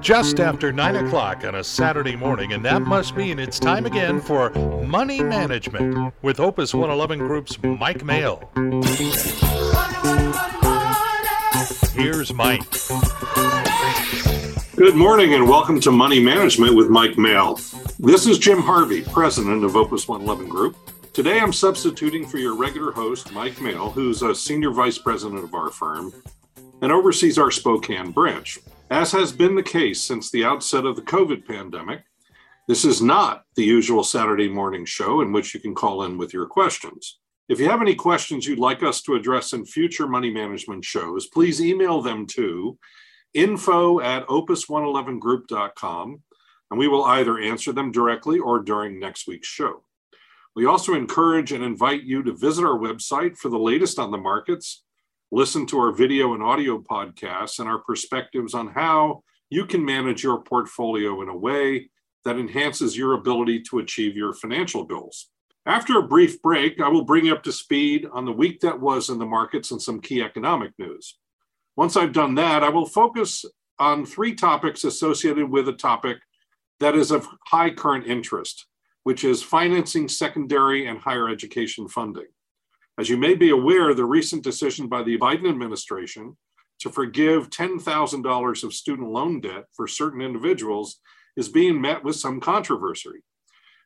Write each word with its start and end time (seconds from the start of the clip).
just 0.00 0.40
after 0.40 0.72
9 0.72 0.96
o'clock 0.96 1.44
on 1.44 1.56
a 1.56 1.64
Saturday 1.64 2.16
morning, 2.16 2.54
and 2.54 2.64
that 2.64 2.82
must 2.82 3.16
mean 3.16 3.38
it's 3.38 3.58
time 3.58 3.84
again 3.84 4.20
for 4.20 4.50
Money 4.86 5.22
Management 5.22 6.14
with 6.22 6.40
Opus 6.40 6.72
111 6.72 7.18
Group's 7.18 7.62
Mike 7.62 8.02
Mail. 8.02 8.50
Here's 11.92 12.32
Mike. 12.32 12.62
Good 14.74 14.96
morning 14.96 15.34
and 15.34 15.46
welcome 15.46 15.78
to 15.80 15.90
Money 15.90 16.20
Management 16.20 16.74
with 16.74 16.88
Mike 16.88 17.18
Mail. 17.18 17.60
This 17.98 18.26
is 18.26 18.38
Jim 18.38 18.60
Harvey, 18.60 19.02
president 19.02 19.64
of 19.64 19.76
Opus 19.76 20.08
111 20.08 20.48
Group. 20.48 20.76
Today 21.12 21.38
I'm 21.38 21.52
substituting 21.52 22.26
for 22.26 22.38
your 22.38 22.56
regular 22.56 22.92
host, 22.92 23.32
Mike 23.32 23.60
Mail, 23.60 23.90
who's 23.90 24.22
a 24.22 24.34
senior 24.34 24.70
vice 24.70 24.96
president 24.96 25.44
of 25.44 25.54
our 25.54 25.70
firm 25.70 26.10
and 26.80 26.90
oversees 26.90 27.36
our 27.36 27.50
Spokane 27.50 28.12
branch. 28.12 28.58
As 28.90 29.12
has 29.12 29.30
been 29.30 29.54
the 29.54 29.62
case 29.62 30.02
since 30.02 30.30
the 30.30 30.44
outset 30.44 30.84
of 30.84 30.96
the 30.96 31.02
COVID 31.02 31.46
pandemic, 31.46 32.02
this 32.66 32.84
is 32.84 33.00
not 33.00 33.44
the 33.54 33.62
usual 33.62 34.02
Saturday 34.02 34.48
morning 34.48 34.84
show 34.84 35.20
in 35.20 35.32
which 35.32 35.54
you 35.54 35.60
can 35.60 35.76
call 35.76 36.02
in 36.02 36.18
with 36.18 36.34
your 36.34 36.46
questions. 36.46 37.20
If 37.48 37.60
you 37.60 37.68
have 37.68 37.82
any 37.82 37.94
questions 37.94 38.48
you'd 38.48 38.58
like 38.58 38.82
us 38.82 39.00
to 39.02 39.14
address 39.14 39.52
in 39.52 39.64
future 39.64 40.08
money 40.08 40.32
management 40.32 40.84
shows, 40.84 41.28
please 41.28 41.62
email 41.62 42.02
them 42.02 42.26
to 42.28 42.76
info 43.32 44.00
at 44.00 44.26
opus111group.com 44.26 46.22
and 46.72 46.78
we 46.78 46.88
will 46.88 47.04
either 47.04 47.38
answer 47.38 47.72
them 47.72 47.92
directly 47.92 48.40
or 48.40 48.58
during 48.58 48.98
next 48.98 49.28
week's 49.28 49.46
show. 49.46 49.84
We 50.56 50.66
also 50.66 50.94
encourage 50.94 51.52
and 51.52 51.62
invite 51.62 52.02
you 52.02 52.24
to 52.24 52.36
visit 52.36 52.64
our 52.64 52.76
website 52.76 53.36
for 53.36 53.50
the 53.50 53.58
latest 53.58 54.00
on 54.00 54.10
the 54.10 54.18
markets 54.18 54.82
listen 55.32 55.64
to 55.66 55.78
our 55.78 55.92
video 55.92 56.34
and 56.34 56.42
audio 56.42 56.78
podcasts 56.78 57.60
and 57.60 57.68
our 57.68 57.78
perspectives 57.78 58.54
on 58.54 58.68
how 58.68 59.22
you 59.48 59.64
can 59.64 59.84
manage 59.84 60.22
your 60.22 60.42
portfolio 60.42 61.22
in 61.22 61.28
a 61.28 61.36
way 61.36 61.88
that 62.24 62.38
enhances 62.38 62.96
your 62.96 63.14
ability 63.14 63.62
to 63.62 63.78
achieve 63.78 64.16
your 64.16 64.32
financial 64.32 64.84
goals. 64.84 65.28
After 65.66 65.98
a 65.98 66.06
brief 66.06 66.42
break, 66.42 66.80
I 66.80 66.88
will 66.88 67.04
bring 67.04 67.26
you 67.26 67.34
up 67.34 67.42
to 67.44 67.52
speed 67.52 68.06
on 68.12 68.24
the 68.24 68.32
week 68.32 68.60
that 68.60 68.80
was 68.80 69.08
in 69.08 69.18
the 69.18 69.26
markets 69.26 69.70
and 69.70 69.80
some 69.80 70.00
key 70.00 70.22
economic 70.22 70.72
news. 70.78 71.18
Once 71.76 71.96
I've 71.96 72.12
done 72.12 72.34
that, 72.34 72.64
I 72.64 72.68
will 72.68 72.86
focus 72.86 73.44
on 73.78 74.04
three 74.04 74.34
topics 74.34 74.84
associated 74.84 75.48
with 75.48 75.68
a 75.68 75.72
topic 75.72 76.18
that 76.80 76.94
is 76.94 77.10
of 77.10 77.28
high 77.46 77.70
current 77.70 78.06
interest, 78.06 78.66
which 79.04 79.22
is 79.22 79.42
financing 79.42 80.08
secondary 80.08 80.86
and 80.86 80.98
higher 80.98 81.28
education 81.28 81.88
funding. 81.88 82.26
As 83.00 83.08
you 83.08 83.16
may 83.16 83.34
be 83.34 83.48
aware, 83.48 83.94
the 83.94 84.04
recent 84.04 84.44
decision 84.44 84.86
by 84.86 85.02
the 85.02 85.16
Biden 85.16 85.48
administration 85.48 86.36
to 86.80 86.90
forgive 86.90 87.48
$10,000 87.48 88.62
of 88.62 88.74
student 88.74 89.08
loan 89.08 89.40
debt 89.40 89.64
for 89.72 89.86
certain 89.86 90.20
individuals 90.20 91.00
is 91.34 91.48
being 91.48 91.80
met 91.80 92.04
with 92.04 92.16
some 92.16 92.40
controversy. 92.40 93.24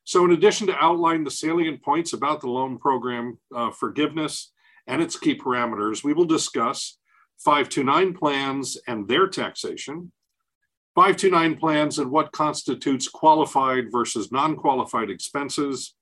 So, 0.03 0.25
in 0.25 0.33
addition 0.33 0.67
to 0.67 0.85
outline 0.85 1.23
the 1.23 1.31
salient 1.31 1.81
points 1.81 2.13
about 2.13 2.41
the 2.41 2.51
loan 2.51 2.77
program 2.77 3.39
uh, 3.55 3.71
forgiveness 3.71 4.51
and 4.89 5.01
its 5.01 5.17
key 5.17 5.39
parameters, 5.39 6.03
we 6.03 6.13
will 6.13 6.25
discuss 6.25 6.99
529 7.39 8.15
plans 8.15 8.77
and 8.89 9.07
their 9.07 9.29
taxation, 9.29 10.11
529 10.97 11.57
plans 11.61 12.01
and 12.01 12.11
what 12.11 12.33
constitutes 12.33 13.07
qualified 13.07 13.93
versus 13.93 14.33
non 14.33 14.57
qualified 14.57 15.09
expenses, 15.09 15.95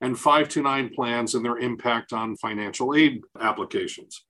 and 0.00 0.18
529 0.18 0.90
plans 0.94 1.34
and 1.34 1.44
their 1.44 1.58
impact 1.58 2.12
on 2.12 2.36
financial 2.36 2.94
aid 2.94 3.22
applications. 3.40 4.24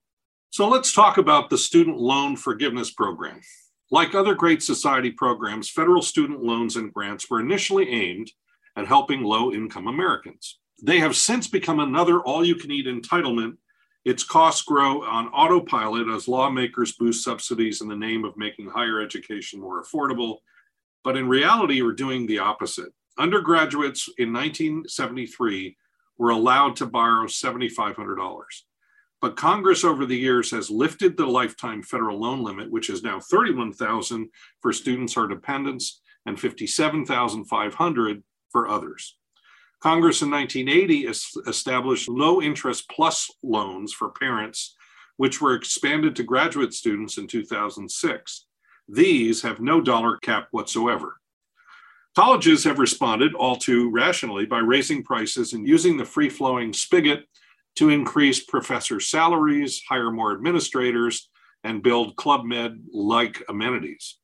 So 0.49 0.69
let's 0.69 0.93
talk 0.93 1.17
about 1.17 1.49
the 1.49 1.57
Student 1.57 1.97
Loan 1.97 2.37
Forgiveness 2.37 2.91
Program. 2.91 3.41
Like 3.91 4.15
other 4.15 4.35
Great 4.35 4.63
Society 4.63 5.11
programs, 5.11 5.69
federal 5.69 6.01
student 6.01 6.43
loans 6.43 6.75
and 6.75 6.93
grants 6.93 7.29
were 7.29 7.39
initially 7.39 7.89
aimed 7.89 8.31
at 8.75 8.87
helping 8.87 9.21
low 9.21 9.51
income 9.51 9.87
Americans. 9.87 10.59
They 10.81 10.99
have 10.99 11.15
since 11.15 11.47
become 11.47 11.79
another 11.79 12.19
all 12.21 12.43
you 12.43 12.55
can 12.55 12.71
eat 12.71 12.87
entitlement. 12.87 13.57
Its 14.05 14.23
costs 14.23 14.63
grow 14.63 15.03
on 15.03 15.27
autopilot 15.27 16.07
as 16.09 16.27
lawmakers 16.27 16.93
boost 16.93 17.23
subsidies 17.23 17.81
in 17.81 17.87
the 17.87 17.95
name 17.95 18.23
of 18.23 18.37
making 18.37 18.69
higher 18.69 19.01
education 19.01 19.59
more 19.59 19.83
affordable. 19.83 20.37
But 21.03 21.17
in 21.17 21.27
reality, 21.27 21.81
we're 21.81 21.93
doing 21.93 22.25
the 22.25 22.39
opposite 22.39 22.93
undergraduates 23.17 24.09
in 24.17 24.33
1973 24.33 25.77
were 26.17 26.29
allowed 26.29 26.75
to 26.77 26.85
borrow 26.85 27.25
$7,500. 27.25 28.43
But 29.21 29.37
Congress 29.37 29.83
over 29.83 30.05
the 30.05 30.17
years 30.17 30.51
has 30.51 30.69
lifted 30.69 31.17
the 31.17 31.25
lifetime 31.25 31.81
federal 31.81 32.19
loan 32.19 32.43
limit, 32.43 32.69
which 32.69 32.89
is 32.89 33.03
now 33.03 33.19
31,000 33.19 34.29
for 34.61 34.73
students 34.73 35.17
or 35.17 35.27
dependents 35.27 36.01
and 36.25 36.39
57,500 36.39 38.23
for 38.51 38.67
others. 38.67 39.17
Congress 39.81 40.21
in 40.21 40.31
1980 40.31 41.07
established 41.47 42.09
low 42.09 42.41
interest 42.41 42.89
plus 42.89 43.29
loans 43.43 43.93
for 43.93 44.09
parents, 44.09 44.75
which 45.17 45.41
were 45.41 45.53
expanded 45.53 46.15
to 46.15 46.23
graduate 46.23 46.73
students 46.73 47.17
in 47.17 47.27
2006. 47.27 48.45
These 48.87 49.41
have 49.41 49.59
no 49.59 49.81
dollar 49.81 50.17
cap 50.17 50.47
whatsoever. 50.51 51.19
Colleges 52.15 52.63
have 52.63 52.79
responded 52.79 53.33
all 53.33 53.57
too 53.57 53.91
rationally 53.91 54.45
by 54.45 54.59
raising 54.59 55.03
prices 55.03 55.51
and 55.51 55.67
using 55.67 55.97
the 55.97 56.05
free 56.05 56.29
flowing 56.29 56.71
spigot 56.71 57.25
to 57.75 57.89
increase 57.89 58.45
professor 58.45 59.01
salaries, 59.01 59.81
hire 59.89 60.11
more 60.11 60.31
administrators, 60.31 61.29
and 61.65 61.83
build 61.83 62.15
Club 62.15 62.45
Med 62.45 62.79
like 62.93 63.43
amenities. 63.49 64.17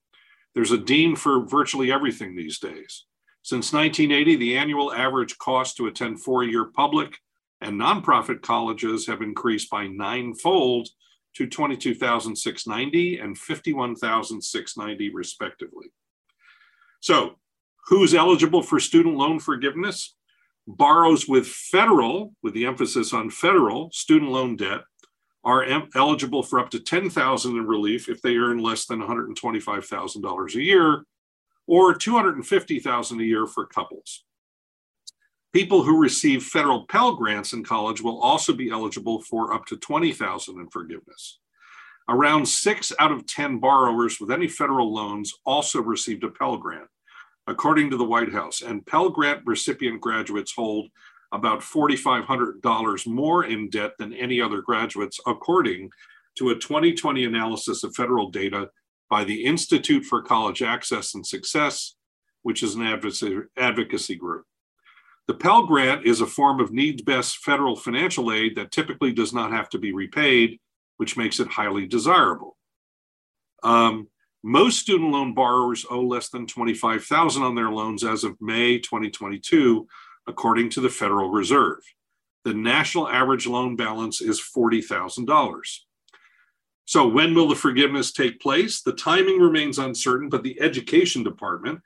There's 0.56 0.72
a 0.72 0.78
dean 0.78 1.18
for 1.18 1.46
virtually 1.46 1.92
everything 1.92 2.34
these 2.34 2.60
days. 2.60 3.06
Since 3.42 3.74
1980, 3.74 4.38
the 4.38 4.58
annual 4.58 4.94
average 4.94 5.38
cost 5.38 5.76
to 5.78 5.88
attend 5.88 6.22
four 6.22 6.46
year 6.46 6.66
public 6.66 7.18
and 7.60 7.80
nonprofit 7.80 8.42
colleges 8.42 9.06
have 9.08 9.22
increased 9.22 9.70
by 9.70 9.88
ninefold 9.88 10.88
to 11.36 11.48
22,690 11.48 13.20
and 13.20 13.38
51,690 13.38 15.10
respectively. 15.14 15.88
So, 17.02 17.36
Who's 17.88 18.14
eligible 18.14 18.62
for 18.62 18.80
student 18.80 19.16
loan 19.16 19.40
forgiveness? 19.40 20.16
Borrows 20.68 21.28
with 21.28 21.48
federal, 21.48 22.34
with 22.44 22.54
the 22.54 22.66
emphasis 22.66 23.14
on 23.14 23.30
federal 23.30 23.90
student 23.92 24.32
loan 24.32 24.56
debt, 24.56 24.82
are 25.44 25.64
em- 25.64 25.90
eligible 25.96 26.44
for 26.44 26.60
up 26.60 26.70
to 26.70 26.80
10,000 26.80 27.58
in 27.58 27.66
relief 27.66 28.08
if 28.08 28.22
they 28.22 28.36
earn 28.36 28.60
less 28.60 28.86
than 28.86 29.02
$125,000 29.02 30.56
a 30.56 30.62
year 30.62 31.04
or 31.68 31.96
250,000 31.96 33.20
a 33.20 33.24
year 33.24 33.48
for 33.48 33.66
couples. 33.66 34.24
People 35.52 35.84
who 35.84 36.00
receive 36.00 36.44
federal 36.44 36.86
Pell 36.86 37.16
grants 37.16 37.54
in 37.54 37.64
college 37.64 38.02
will 38.02 38.22
also 38.22 38.54
be 38.54 38.70
eligible 38.70 39.22
for 39.22 39.54
up 39.54 39.66
to 39.66 39.78
20,000 39.78 40.60
in 40.60 40.70
forgiveness. 40.70 41.40
Around 42.08 42.48
6 42.48 42.94
out 43.00 43.12
of 43.12 43.26
10 43.26 43.58
borrowers 43.60 44.20
with 44.20 44.32
any 44.32 44.48
federal 44.48 44.94
loans 44.94 45.34
also 45.46 45.82
received 45.82 46.24
a 46.24 46.30
Pell 46.30 46.58
grant 46.58 46.88
according 47.48 47.90
to 47.90 47.98
the 47.98 48.04
White 48.04 48.32
House. 48.32 48.62
And 48.62 48.86
Pell 48.86 49.10
Grant 49.10 49.42
recipient 49.46 50.02
graduates 50.02 50.54
hold 50.54 50.90
about 51.32 51.62
$4,500 51.62 53.08
more 53.08 53.46
in 53.46 53.70
debt 53.70 53.92
than 53.98 54.14
any 54.14 54.42
other 54.42 54.62
graduates, 54.62 55.20
according 55.26 55.90
to 56.36 56.50
a 56.50 56.56
2020 56.56 57.26
analysis 57.26 57.84
of 57.84 57.96
federal 57.96 58.30
data 58.30 58.70
by 59.10 59.24
the 59.24 59.46
Institute 59.46 60.06
for 60.06 60.22
College 60.22 60.62
Access 60.62 61.16
and 61.16 61.26
Success, 61.26 61.96
which 62.44 62.64
is 62.64 62.76
an 62.76 63.48
advocacy 63.58 64.16
group. 64.16 64.46
The 65.28 65.34
Pell 65.34 65.66
Grant 65.66 66.06
is 66.06 66.22
a 66.22 66.28
form 66.28 66.60
of 66.60 66.72
needs 66.72 67.02
based 67.02 67.38
federal 67.38 67.76
financial 67.76 68.32
aid 68.32 68.56
that 68.56 68.72
typically 68.72 69.14
does 69.14 69.34
not 69.34 69.52
have 69.52 69.70
to 69.70 69.80
be 69.80 69.94
repaid, 69.94 70.60
which 70.98 71.16
makes 71.16 71.40
it 71.40 71.48
highly 71.48 71.86
desirable. 71.86 72.58
Um, 73.64 74.08
most 74.44 74.80
student 74.80 75.12
loan 75.12 75.34
borrowers 75.34 75.86
owe 75.90 76.02
less 76.02 76.30
than 76.30 76.48
25,000 76.48 77.44
on 77.44 77.56
their 77.56 77.70
loans 77.70 78.04
as 78.04 78.24
of 78.24 78.42
May 78.42 78.80
2022, 78.80 79.88
according 80.28 80.70
to 80.72 80.82
the 80.82 80.90
Federal 80.90 81.30
Reserve. 81.30 81.80
The 82.44 82.54
national 82.54 83.08
average 83.08 83.46
loan 83.46 83.76
balance 83.76 84.20
is 84.20 84.42
$40,000. 84.42 85.60
So, 86.86 87.08
when 87.08 87.36
will 87.36 87.48
the 87.48 87.56
forgiveness 87.56 88.12
take 88.12 88.42
place? 88.42 88.82
The 88.82 88.94
timing 88.94 89.40
remains 89.40 89.78
uncertain, 89.78 90.30
but 90.30 90.44
the 90.44 90.60
Education 90.60 91.24
Department 91.24 91.80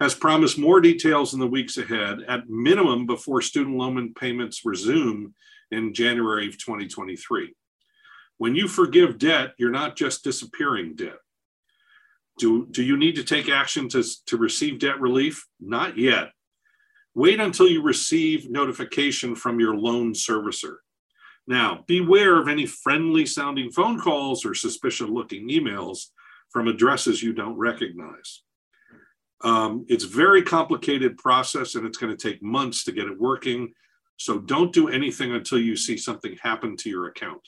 has 0.00 0.14
promised 0.14 0.58
more 0.58 0.80
details 0.80 1.34
in 1.34 1.40
the 1.40 1.46
weeks 1.46 1.76
ahead, 1.76 2.20
at 2.28 2.48
minimum 2.48 3.04
before 3.06 3.42
student 3.42 3.76
loan 3.76 4.14
payments 4.14 4.64
resume 4.64 5.34
in 5.72 5.92
January 5.92 6.46
of 6.46 6.56
2023. 6.56 7.54
When 8.38 8.54
you 8.54 8.68
forgive 8.68 9.18
debt, 9.18 9.54
you're 9.58 9.70
not 9.70 9.96
just 9.96 10.22
disappearing 10.22 10.94
debt. 10.94 11.18
Do, 12.38 12.66
do 12.70 12.82
you 12.82 12.96
need 12.96 13.16
to 13.16 13.24
take 13.24 13.48
action 13.48 13.88
to, 13.90 14.04
to 14.26 14.36
receive 14.36 14.78
debt 14.78 15.00
relief? 15.00 15.46
Not 15.60 15.98
yet. 15.98 16.30
Wait 17.14 17.40
until 17.40 17.66
you 17.66 17.82
receive 17.82 18.50
notification 18.50 19.34
from 19.34 19.58
your 19.58 19.74
loan 19.74 20.12
servicer. 20.12 20.76
Now, 21.46 21.84
beware 21.86 22.40
of 22.40 22.46
any 22.46 22.66
friendly 22.66 23.26
sounding 23.26 23.72
phone 23.72 23.98
calls 23.98 24.44
or 24.44 24.54
suspicious 24.54 25.08
looking 25.08 25.48
emails 25.48 26.08
from 26.50 26.68
addresses 26.68 27.22
you 27.22 27.32
don't 27.32 27.56
recognize. 27.56 28.42
Um, 29.42 29.86
it's 29.88 30.04
very 30.04 30.42
complicated 30.42 31.16
process 31.16 31.74
and 31.74 31.86
it's 31.86 31.98
going 31.98 32.14
to 32.16 32.28
take 32.30 32.42
months 32.42 32.84
to 32.84 32.92
get 32.92 33.06
it 33.06 33.18
working. 33.18 33.72
So 34.16 34.38
don't 34.38 34.72
do 34.72 34.88
anything 34.88 35.32
until 35.32 35.58
you 35.58 35.76
see 35.76 35.96
something 35.96 36.36
happen 36.42 36.76
to 36.78 36.90
your 36.90 37.06
account. 37.06 37.40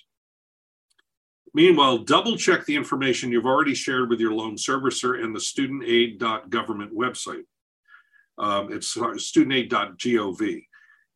Meanwhile, 1.52 1.98
double 1.98 2.36
check 2.36 2.64
the 2.64 2.76
information 2.76 3.32
you've 3.32 3.46
already 3.46 3.74
shared 3.74 4.08
with 4.08 4.20
your 4.20 4.32
loan 4.32 4.56
servicer 4.56 5.22
and 5.22 5.34
the 5.34 5.40
studentaid.government 5.40 6.94
website. 6.96 7.44
Um, 8.38 8.72
it's 8.72 8.96
studentaid.gov. 8.96 10.62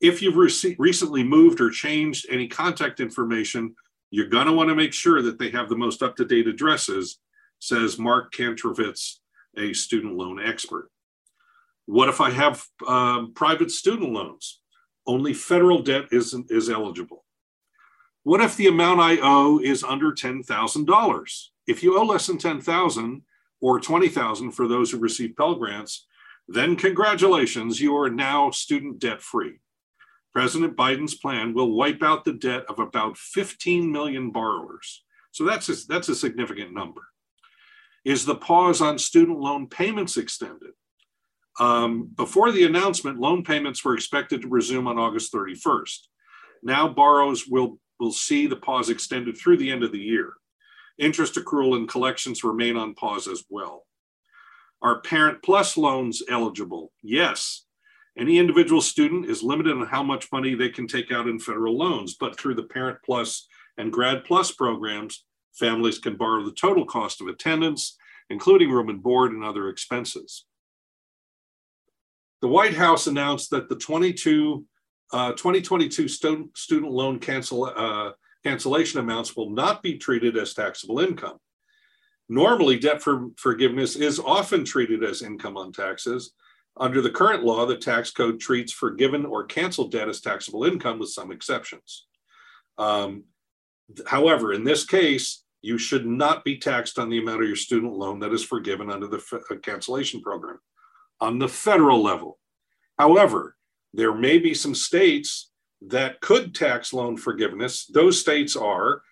If 0.00 0.20
you've 0.20 0.36
rec- 0.36 0.76
recently 0.78 1.22
moved 1.22 1.60
or 1.60 1.70
changed 1.70 2.26
any 2.30 2.48
contact 2.48 3.00
information, 3.00 3.74
you're 4.10 4.28
going 4.28 4.46
to 4.46 4.52
want 4.52 4.68
to 4.68 4.74
make 4.74 4.92
sure 4.92 5.22
that 5.22 5.38
they 5.38 5.50
have 5.50 5.68
the 5.68 5.76
most 5.76 6.02
up 6.02 6.16
to 6.16 6.24
date 6.24 6.46
addresses, 6.46 7.18
says 7.60 7.98
Mark 7.98 8.32
Kantrowitz, 8.32 9.18
a 9.56 9.72
student 9.72 10.16
loan 10.16 10.44
expert. 10.44 10.90
What 11.86 12.08
if 12.08 12.20
I 12.20 12.30
have 12.30 12.64
um, 12.86 13.32
private 13.34 13.70
student 13.70 14.12
loans? 14.12 14.60
Only 15.06 15.34
federal 15.34 15.82
debt 15.82 16.06
is, 16.12 16.34
is 16.48 16.70
eligible. 16.70 17.23
What 18.24 18.40
if 18.40 18.56
the 18.56 18.66
amount 18.66 19.00
I 19.00 19.18
owe 19.22 19.60
is 19.60 19.84
under 19.84 20.10
$10,000? 20.10 21.44
If 21.66 21.82
you 21.82 21.98
owe 21.98 22.04
less 22.04 22.26
than 22.26 22.38
10,000 22.38 23.22
or 23.60 23.80
20,000 23.80 24.50
for 24.50 24.66
those 24.66 24.90
who 24.90 24.98
receive 24.98 25.36
Pell 25.36 25.54
Grants, 25.54 26.06
then 26.48 26.76
congratulations, 26.76 27.80
you 27.80 27.96
are 27.96 28.10
now 28.10 28.50
student 28.50 28.98
debt 28.98 29.20
free. 29.20 29.60
President 30.32 30.74
Biden's 30.74 31.14
plan 31.14 31.54
will 31.54 31.76
wipe 31.76 32.02
out 32.02 32.24
the 32.24 32.32
debt 32.32 32.64
of 32.68 32.78
about 32.78 33.16
15 33.16 33.92
million 33.92 34.30
borrowers. 34.30 35.04
So 35.30 35.44
that's 35.44 35.68
a, 35.68 35.74
that's 35.86 36.08
a 36.08 36.14
significant 36.14 36.72
number. 36.72 37.02
Is 38.04 38.24
the 38.24 38.34
pause 38.34 38.80
on 38.80 38.98
student 38.98 39.38
loan 39.38 39.68
payments 39.68 40.16
extended? 40.16 40.72
Um, 41.60 42.10
before 42.16 42.52
the 42.52 42.64
announcement, 42.64 43.20
loan 43.20 43.44
payments 43.44 43.84
were 43.84 43.94
expected 43.94 44.42
to 44.42 44.48
resume 44.48 44.88
on 44.88 44.98
August 44.98 45.32
31st. 45.32 45.98
Now 46.62 46.88
borrowers 46.88 47.46
will, 47.46 47.78
will 47.98 48.12
see 48.12 48.46
the 48.46 48.56
pause 48.56 48.90
extended 48.90 49.36
through 49.36 49.56
the 49.56 49.70
end 49.70 49.82
of 49.82 49.92
the 49.92 49.98
year. 49.98 50.34
Interest 50.98 51.34
accrual 51.34 51.76
and 51.76 51.88
collections 51.88 52.44
remain 52.44 52.76
on 52.76 52.94
pause 52.94 53.26
as 53.26 53.44
well. 53.48 53.84
Are 54.82 55.00
Parent 55.00 55.42
Plus 55.42 55.76
loans 55.76 56.22
eligible? 56.28 56.92
Yes. 57.02 57.64
Any 58.16 58.38
individual 58.38 58.80
student 58.80 59.26
is 59.26 59.42
limited 59.42 59.76
on 59.76 59.86
how 59.86 60.02
much 60.02 60.30
money 60.30 60.54
they 60.54 60.68
can 60.68 60.86
take 60.86 61.10
out 61.10 61.26
in 61.26 61.40
federal 61.40 61.76
loans, 61.76 62.14
but 62.14 62.38
through 62.38 62.54
the 62.54 62.64
Parent 62.64 62.98
Plus 63.04 63.48
and 63.76 63.92
Grad 63.92 64.24
Plus 64.24 64.52
programs, 64.52 65.24
families 65.52 65.98
can 65.98 66.16
borrow 66.16 66.44
the 66.44 66.52
total 66.52 66.84
cost 66.84 67.20
of 67.20 67.26
attendance, 67.26 67.96
including 68.30 68.70
room 68.70 68.88
and 68.88 69.02
board 69.02 69.32
and 69.32 69.42
other 69.42 69.68
expenses. 69.68 70.44
The 72.40 72.48
White 72.48 72.74
House 72.74 73.06
announced 73.06 73.50
that 73.50 73.68
the 73.68 73.76
22, 73.76 74.64
uh, 75.12 75.32
2022 75.32 76.08
student, 76.08 76.56
student 76.56 76.92
loan 76.92 77.18
cancel, 77.18 77.64
uh, 77.64 78.12
cancellation 78.44 79.00
amounts 79.00 79.36
will 79.36 79.50
not 79.50 79.82
be 79.82 79.96
treated 79.96 80.36
as 80.36 80.54
taxable 80.54 81.00
income. 81.00 81.38
Normally, 82.28 82.78
debt 82.78 83.02
for 83.02 83.28
forgiveness 83.36 83.96
is 83.96 84.18
often 84.18 84.64
treated 84.64 85.04
as 85.04 85.22
income 85.22 85.56
on 85.56 85.72
taxes, 85.72 86.32
under 86.76 87.00
the 87.00 87.10
current 87.10 87.44
law, 87.44 87.66
the 87.66 87.76
tax 87.76 88.10
code 88.10 88.40
treats 88.40 88.72
forgiven 88.72 89.24
or 89.24 89.44
canceled 89.44 89.92
debt 89.92 90.08
as 90.08 90.20
taxable 90.20 90.64
income 90.64 90.98
with 90.98 91.10
some 91.10 91.30
exceptions. 91.30 92.06
Um, 92.78 93.24
however, 94.06 94.52
in 94.52 94.64
this 94.64 94.84
case, 94.84 95.44
you 95.62 95.78
should 95.78 96.04
not 96.04 96.44
be 96.44 96.58
taxed 96.58 96.98
on 96.98 97.08
the 97.08 97.18
amount 97.18 97.42
of 97.42 97.46
your 97.46 97.56
student 97.56 97.92
loan 97.92 98.18
that 98.20 98.32
is 98.32 98.44
forgiven 98.44 98.90
under 98.90 99.06
the 99.06 99.22
uh, 99.50 99.56
cancellation 99.62 100.20
program 100.20 100.58
on 101.20 101.38
the 101.38 101.48
federal 101.48 102.02
level. 102.02 102.38
However, 102.98 103.56
there 103.94 104.12
may 104.12 104.38
be 104.38 104.54
some 104.54 104.74
states 104.74 105.50
that 105.80 106.20
could 106.20 106.54
tax 106.54 106.92
loan 106.92 107.16
forgiveness. 107.16 107.86
Those 107.86 108.20
states 108.20 108.56
are 108.56 109.02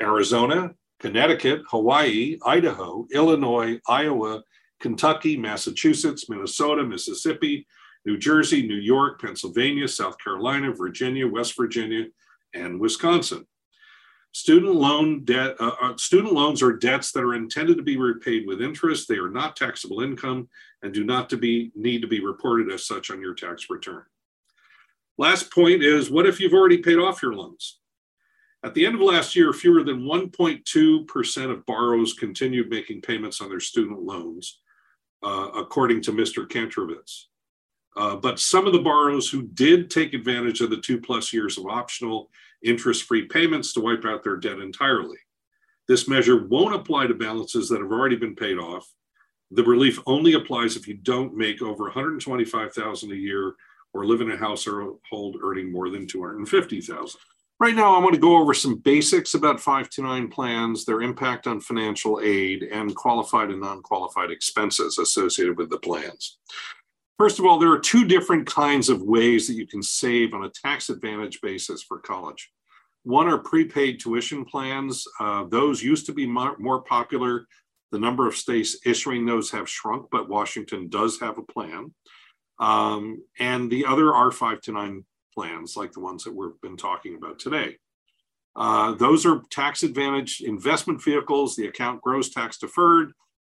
Arizona, 0.00 0.70
Connecticut, 0.98 1.62
Hawaii, 1.68 2.38
Idaho, 2.44 3.06
Illinois, 3.12 3.78
Iowa, 3.86 4.42
Kentucky, 4.80 5.36
Massachusetts, 5.36 6.28
Minnesota, 6.28 6.82
Mississippi, 6.82 7.66
New 8.06 8.16
Jersey, 8.16 8.66
New 8.66 8.76
York, 8.76 9.20
Pennsylvania, 9.20 9.86
South 9.86 10.16
Carolina, 10.22 10.72
Virginia, 10.72 11.28
West 11.28 11.54
Virginia, 11.56 12.06
and 12.54 12.80
Wisconsin. 12.80 13.46
Student 14.32 14.74
loan 14.74 15.24
debt, 15.24 15.56
uh, 15.60 15.72
uh, 15.82 15.96
student 15.96 16.32
loans 16.32 16.62
are 16.62 16.72
debts 16.72 17.12
that 17.12 17.24
are 17.24 17.34
intended 17.34 17.76
to 17.76 17.82
be 17.82 17.96
repaid 17.96 18.46
with 18.46 18.62
interest. 18.62 19.08
They 19.08 19.16
are 19.16 19.28
not 19.28 19.56
taxable 19.56 20.00
income 20.00 20.48
and 20.82 20.94
do 20.94 21.04
not 21.04 21.28
to 21.30 21.36
be 21.36 21.72
need 21.74 22.00
to 22.02 22.08
be 22.08 22.24
reported 22.24 22.72
as 22.72 22.86
such 22.86 23.10
on 23.10 23.20
your 23.20 23.34
tax 23.34 23.68
return. 23.68 24.04
Last 25.20 25.52
point 25.52 25.82
is, 25.82 26.10
what 26.10 26.24
if 26.24 26.40
you've 26.40 26.54
already 26.54 26.78
paid 26.78 26.96
off 26.96 27.20
your 27.20 27.34
loans? 27.34 27.78
At 28.64 28.72
the 28.72 28.86
end 28.86 28.94
of 28.94 29.02
last 29.02 29.36
year, 29.36 29.52
fewer 29.52 29.84
than 29.84 30.04
1.2% 30.04 31.50
of 31.50 31.66
borrowers 31.66 32.14
continued 32.14 32.70
making 32.70 33.02
payments 33.02 33.42
on 33.42 33.50
their 33.50 33.60
student 33.60 34.00
loans, 34.00 34.60
uh, 35.22 35.50
according 35.54 36.00
to 36.04 36.12
Mr. 36.12 36.48
Kantrowitz. 36.48 37.24
Uh, 37.98 38.16
but 38.16 38.40
some 38.40 38.66
of 38.66 38.72
the 38.72 38.78
borrowers 38.78 39.28
who 39.28 39.42
did 39.42 39.90
take 39.90 40.14
advantage 40.14 40.62
of 40.62 40.70
the 40.70 40.80
two 40.80 40.98
plus 40.98 41.34
years 41.34 41.58
of 41.58 41.66
optional 41.66 42.30
interest 42.64 43.04
free 43.04 43.26
payments 43.26 43.74
to 43.74 43.80
wipe 43.80 44.06
out 44.06 44.24
their 44.24 44.38
debt 44.38 44.58
entirely. 44.58 45.18
This 45.86 46.08
measure 46.08 46.46
won't 46.46 46.74
apply 46.74 47.08
to 47.08 47.14
balances 47.14 47.68
that 47.68 47.82
have 47.82 47.92
already 47.92 48.16
been 48.16 48.36
paid 48.36 48.56
off. 48.56 48.90
The 49.50 49.64
relief 49.64 49.98
only 50.06 50.32
applies 50.32 50.76
if 50.76 50.88
you 50.88 50.94
don't 50.94 51.36
make 51.36 51.60
over 51.60 51.84
125,000 51.84 53.12
a 53.12 53.14
year 53.14 53.56
or 53.92 54.06
live 54.06 54.20
in 54.20 54.30
a 54.30 54.36
household 54.36 55.36
earning 55.42 55.72
more 55.72 55.90
than 55.90 56.06
250,000. 56.06 57.20
Right 57.58 57.74
now, 57.74 57.94
I 57.94 57.98
want 57.98 58.14
to 58.14 58.20
go 58.20 58.38
over 58.38 58.54
some 58.54 58.78
basics 58.78 59.34
about 59.34 59.60
529 59.60 60.28
plans, 60.28 60.86
their 60.86 61.02
impact 61.02 61.46
on 61.46 61.60
financial 61.60 62.18
aid, 62.22 62.62
and 62.62 62.94
qualified 62.94 63.50
and 63.50 63.60
non 63.60 63.82
qualified 63.82 64.30
expenses 64.30 64.98
associated 64.98 65.58
with 65.58 65.68
the 65.68 65.78
plans. 65.78 66.38
First 67.18 67.38
of 67.38 67.44
all, 67.44 67.58
there 67.58 67.70
are 67.70 67.78
two 67.78 68.06
different 68.06 68.46
kinds 68.46 68.88
of 68.88 69.02
ways 69.02 69.46
that 69.46 69.56
you 69.56 69.66
can 69.66 69.82
save 69.82 70.32
on 70.32 70.44
a 70.44 70.50
tax 70.50 70.88
advantage 70.88 71.42
basis 71.42 71.82
for 71.82 71.98
college. 71.98 72.50
One 73.02 73.28
are 73.28 73.36
prepaid 73.36 74.00
tuition 74.00 74.46
plans. 74.46 75.06
Uh, 75.18 75.44
those 75.44 75.82
used 75.82 76.06
to 76.06 76.14
be 76.14 76.26
more, 76.26 76.56
more 76.58 76.80
popular. 76.80 77.46
The 77.92 77.98
number 77.98 78.26
of 78.26 78.36
states 78.36 78.78
issuing 78.86 79.26
those 79.26 79.50
have 79.50 79.68
shrunk, 79.68 80.06
but 80.10 80.30
Washington 80.30 80.88
does 80.88 81.20
have 81.20 81.36
a 81.36 81.42
plan. 81.42 81.92
Um, 82.60 83.24
and 83.38 83.70
the 83.70 83.86
other 83.86 84.04
R5 84.04 84.60
to 84.62 84.72
9 84.72 85.04
plans 85.34 85.76
like 85.76 85.92
the 85.92 86.00
ones 86.00 86.24
that 86.24 86.34
we've 86.34 86.60
been 86.62 86.76
talking 86.76 87.16
about 87.16 87.38
today. 87.38 87.76
Uh, 88.54 88.92
those 88.94 89.24
are 89.24 89.42
tax 89.50 89.82
advantage 89.82 90.42
investment 90.44 91.02
vehicles. 91.02 91.56
The 91.56 91.66
account 91.66 92.02
grows 92.02 92.30
tax 92.30 92.58
deferred. 92.58 93.12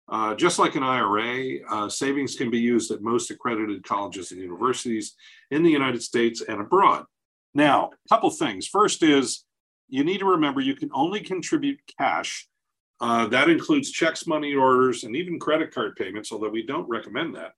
Uh, 0.08 0.36
just 0.36 0.60
like 0.60 0.76
an 0.76 0.84
IRA, 0.84 1.58
uh, 1.70 1.90
savings 1.90 2.36
can 2.36 2.52
be 2.52 2.60
used 2.60 2.92
at 2.92 3.02
most 3.02 3.32
accredited 3.32 3.84
colleges 3.84 4.32
and 4.32 4.40
universities 4.40 5.16
in 5.50 5.64
the 5.64 5.72
United 5.72 6.02
States 6.02 6.42
and 6.48 6.62
abroad. 6.62 7.06
Now, 7.56 7.90
a 7.90 8.10
couple 8.10 8.30
things. 8.30 8.68
First 8.68 9.02
is 9.02 9.46
you 9.88 10.04
need 10.04 10.20
to 10.20 10.26
remember 10.26 10.62
you 10.62 10.76
can 10.76 10.90
only 10.94 11.22
contribute 11.22 11.80
cash. 12.00 12.48
Uh, 13.02 13.28
that 13.28 13.50
includes 13.50 13.92
checks, 13.92 14.28
money 14.28 14.54
orders, 14.54 15.04
and 15.04 15.16
even 15.16 15.40
credit 15.40 15.74
card 15.74 15.96
payments, 15.96 16.32
although 16.32 16.50
we 16.50 16.66
don't 16.66 16.88
recommend 16.88 17.36
that. 17.36 17.54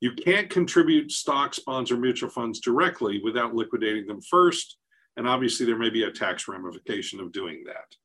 You 0.00 0.12
can't 0.12 0.48
contribute 0.48 1.10
stocks, 1.10 1.58
bonds, 1.58 1.90
or 1.90 1.96
mutual 1.96 2.30
funds 2.30 2.60
directly 2.60 3.20
without 3.22 3.54
liquidating 3.54 4.06
them 4.06 4.20
first. 4.20 4.76
And 5.16 5.28
obviously, 5.28 5.66
there 5.66 5.78
may 5.78 5.90
be 5.90 6.04
a 6.04 6.10
tax 6.10 6.46
ramification 6.46 7.20
of 7.20 7.32
doing 7.32 7.64
that. 7.66 7.96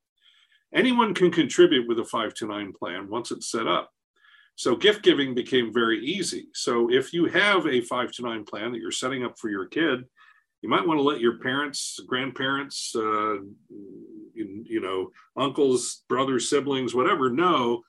Anyone 0.74 1.14
can 1.14 1.30
contribute 1.30 1.88
with 1.88 2.00
a 2.00 2.04
529 2.04 2.74
plan 2.74 3.10
once 3.10 3.32
it's 3.32 3.52
set 3.52 3.68
up. 3.68 3.92
So 4.56 4.76
gift 4.76 5.04
giving 5.04 5.34
became 5.34 5.74
very 5.74 6.04
easy. 6.04 6.48
So 6.54 6.92
if 6.92 7.14
you 7.14 7.26
have 7.26 7.68
a 7.68 7.82
529 7.82 8.46
plan 8.46 8.72
that 8.72 8.80
you're 8.80 8.92
setting 8.92 9.24
up 9.24 9.38
for 9.38 9.50
your 9.50 9.66
kid, 9.68 10.06
you 10.62 10.70
might 10.70 10.88
want 10.88 10.98
to 10.98 11.04
let 11.04 11.20
your 11.20 11.40
parents, 11.40 12.00
grandparents, 12.08 12.94
uh, 12.96 13.36
you, 14.34 14.64
you 14.66 14.80
know, 14.80 15.12
uncles, 15.36 16.04
brothers, 16.08 16.50
siblings, 16.50 16.96
whatever, 16.96 17.30
know 17.30 17.82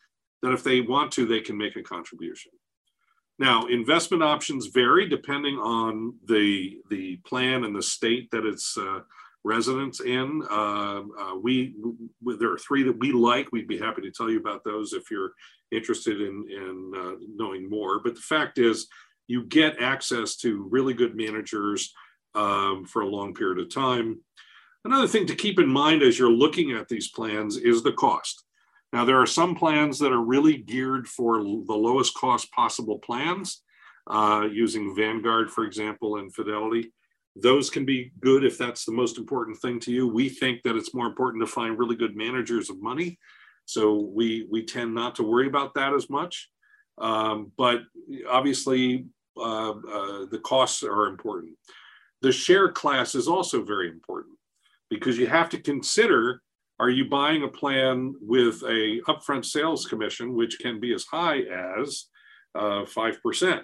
that 0.43 0.53
if 0.53 0.65
they 0.65 0.81
want 0.81 1.13
to, 1.13 1.27
they 1.27 1.41
can 1.41 1.57
make 1.57 1.77
a 1.77 1.83
contribution. 1.83 2.51
Now, 3.39 3.67
investment 3.67 4.23
options 4.23 4.67
vary 4.67 5.09
depending 5.09 5.57
on 5.57 6.15
the 6.27 6.79
the 6.89 7.17
plan 7.27 7.65
and 7.65 7.75
the 7.75 7.83
state 7.83 8.31
that 8.31 8.47
it's 8.47 8.79
uh, 8.79 9.01
residents 9.43 10.01
in. 10.01 10.43
Uh, 10.51 11.03
uh, 11.19 11.37
we, 11.41 11.75
we, 12.23 12.37
there 12.37 12.53
are 12.53 12.59
three 12.59 12.83
that 12.85 12.99
we 12.99 13.13
like. 13.13 13.53
We'd 13.53 13.69
be 13.69 13.79
happy 13.79 14.03
to 14.03 14.11
tell 14.11 14.31
you 14.31 14.39
about 14.39 14.65
those 14.65 14.93
if 14.93 15.11
you're 15.11 15.33
interested 15.73 16.21
in 16.21 16.47
in 16.49 16.93
uh, 16.97 17.15
knowing 17.35 17.69
more. 17.69 18.01
But 18.01 18.15
the 18.15 18.21
fact 18.21 18.59
is, 18.59 18.87
you 19.27 19.45
get 19.45 19.81
access 19.81 20.37
to 20.37 20.69
really 20.71 20.95
good 20.95 21.17
managers 21.17 21.93
um, 22.35 22.85
for 22.85 23.03
a 23.03 23.09
long 23.09 23.35
period 23.35 23.59
of 23.59 23.73
time. 23.73 24.21
Another 24.85 25.09
thing 25.09 25.27
to 25.27 25.35
keep 25.35 25.59
in 25.59 25.69
mind 25.69 26.03
as 26.03 26.19
you're 26.19 26.31
looking 26.31 26.73
at 26.73 26.89
these 26.89 27.09
plans 27.09 27.57
is 27.57 27.83
the 27.83 27.93
cost. 27.93 28.45
Now, 28.95 29.05
there 29.05 29.21
are 29.21 29.27
some 29.27 29.57
plans 29.57 29.99
that 29.99 30.13
are 30.13 30.23
really 30.23 30.57
geared 30.57 31.09
for 31.09 31.43
the 31.43 31.75
lowest 31.75 32.15
cost 32.15 32.53
possible 32.53 33.01
plans, 33.01 33.65
uh, 34.07 34.47
using 34.49 34.95
Vanguard, 34.95 35.51
for 35.51 35.65
example, 35.65 36.19
and 36.19 36.33
Fidelity. 36.33 36.93
Those 37.35 37.71
can 37.71 37.85
be 37.85 38.13
good 38.21 38.45
if 38.45 38.57
that's 38.57 38.85
the 38.85 38.93
most 38.93 39.19
important 39.19 39.59
thing 39.59 39.81
to 39.81 39.93
you. 39.93 40.07
We 40.07 40.29
think 40.29 40.63
that 40.63 40.77
it's 40.77 40.95
more 40.95 41.09
important 41.09 41.43
to 41.45 41.53
find 41.53 41.77
really 41.77 41.97
good 41.97 42.15
managers 42.15 42.71
of 42.71 42.81
money. 42.81 43.19
So 43.65 43.97
we, 44.15 44.47
we 44.49 44.65
tend 44.65 44.95
not 44.95 45.17
to 45.17 45.25
worry 45.25 45.49
about 45.49 45.75
that 45.75 45.93
as 45.93 46.09
much. 46.09 46.49
Um, 46.97 47.51
but 47.59 47.81
obviously, 48.31 49.07
uh, 49.37 49.71
uh, 49.71 50.27
the 50.31 50.41
costs 50.45 50.85
are 50.85 51.09
important. 51.09 51.55
The 52.23 52.31
share 52.31 52.71
class 52.71 53.17
is 53.17 53.27
also 53.27 53.65
very 53.65 53.89
important 53.89 54.37
because 54.89 55.19
you 55.19 55.27
have 55.27 55.49
to 55.49 55.59
consider 55.59 56.43
are 56.81 56.91
you 56.91 57.09
buying 57.09 57.43
a 57.45 57.49
plan 57.49 58.15
with 58.21 58.63
a 58.63 59.01
upfront 59.07 59.45
sales 59.45 59.87
commission, 59.87 60.35
which 60.35 60.59
can 60.59 60.81
be 60.81 60.93
as 60.93 61.05
high 61.05 61.41
as 61.41 62.07
uh, 62.55 62.85
5%? 62.85 63.63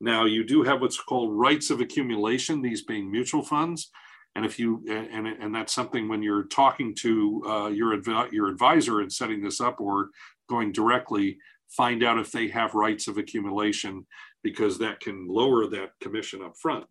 Now, 0.00 0.24
you 0.24 0.44
do 0.44 0.62
have 0.62 0.80
what's 0.80 1.00
called 1.00 1.36
rights 1.36 1.70
of 1.70 1.80
accumulation, 1.80 2.62
these 2.62 2.82
being 2.82 3.10
mutual 3.10 3.42
funds. 3.42 3.90
And 4.36 4.44
if 4.44 4.58
you 4.58 4.84
and 4.88 5.28
and 5.28 5.54
that's 5.54 5.72
something 5.72 6.08
when 6.08 6.20
you're 6.20 6.44
talking 6.44 6.92
to 6.96 7.42
uh, 7.46 7.68
your 7.68 7.94
adv- 7.94 8.32
your 8.32 8.48
advisor 8.48 9.00
and 9.00 9.12
setting 9.12 9.40
this 9.40 9.60
up 9.60 9.80
or 9.80 10.10
going 10.48 10.72
directly, 10.72 11.38
find 11.68 12.02
out 12.02 12.18
if 12.18 12.32
they 12.32 12.48
have 12.48 12.74
rights 12.74 13.06
of 13.06 13.16
accumulation 13.16 14.04
because 14.42 14.78
that 14.78 15.00
can 15.00 15.28
lower 15.28 15.68
that 15.68 15.90
commission 16.00 16.42
up 16.42 16.54
front. 16.60 16.84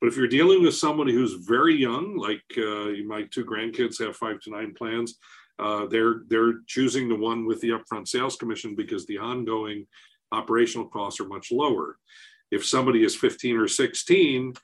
But 0.00 0.08
if 0.08 0.16
you're 0.16 0.28
dealing 0.28 0.62
with 0.62 0.74
somebody 0.74 1.12
who's 1.12 1.34
very 1.34 1.74
young, 1.74 2.16
like 2.16 2.42
uh, 2.56 2.92
my 3.06 3.26
two 3.30 3.44
grandkids 3.44 3.98
have 3.98 4.16
five 4.16 4.40
to 4.42 4.50
nine 4.50 4.74
plans, 4.74 5.18
uh, 5.58 5.86
they're 5.86 6.22
they're 6.28 6.60
choosing 6.66 7.08
the 7.08 7.16
one 7.16 7.46
with 7.46 7.60
the 7.60 7.70
upfront 7.70 8.06
sales 8.06 8.36
commission 8.36 8.76
because 8.76 9.06
the 9.06 9.18
ongoing 9.18 9.86
operational 10.30 10.86
costs 10.86 11.20
are 11.20 11.26
much 11.26 11.50
lower. 11.50 11.98
If 12.50 12.64
somebody 12.64 13.04
is 13.04 13.16
15 13.16 13.56
or 13.56 13.68
16, 13.68 14.54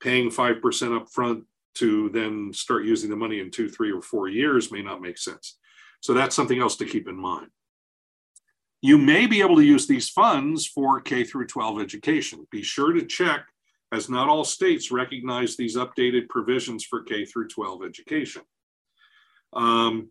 paying 0.00 0.30
5% 0.30 0.60
upfront 0.60 1.42
to 1.76 2.08
then 2.10 2.52
start 2.52 2.84
using 2.84 3.10
the 3.10 3.16
money 3.16 3.40
in 3.40 3.50
two, 3.50 3.68
three, 3.68 3.92
or 3.92 4.00
four 4.00 4.28
years 4.28 4.72
may 4.72 4.82
not 4.82 5.02
make 5.02 5.18
sense. 5.18 5.58
So 6.00 6.14
that's 6.14 6.36
something 6.36 6.60
else 6.60 6.76
to 6.76 6.86
keep 6.86 7.08
in 7.08 7.16
mind. 7.16 7.48
You 8.82 8.98
may 8.98 9.26
be 9.26 9.40
able 9.40 9.56
to 9.56 9.64
use 9.64 9.86
these 9.86 10.08
funds 10.08 10.66
for 10.66 11.00
K 11.00 11.24
through 11.24 11.46
12 11.46 11.80
education. 11.80 12.46
Be 12.50 12.62
sure 12.62 12.92
to 12.92 13.04
check 13.04 13.46
as 13.92 14.08
not 14.08 14.28
all 14.28 14.44
states 14.44 14.90
recognize 14.90 15.56
these 15.56 15.76
updated 15.76 16.28
provisions 16.28 16.84
for 16.84 17.02
K 17.02 17.24
through 17.24 17.48
12 17.48 17.84
education. 17.84 18.42
Um, 19.52 20.10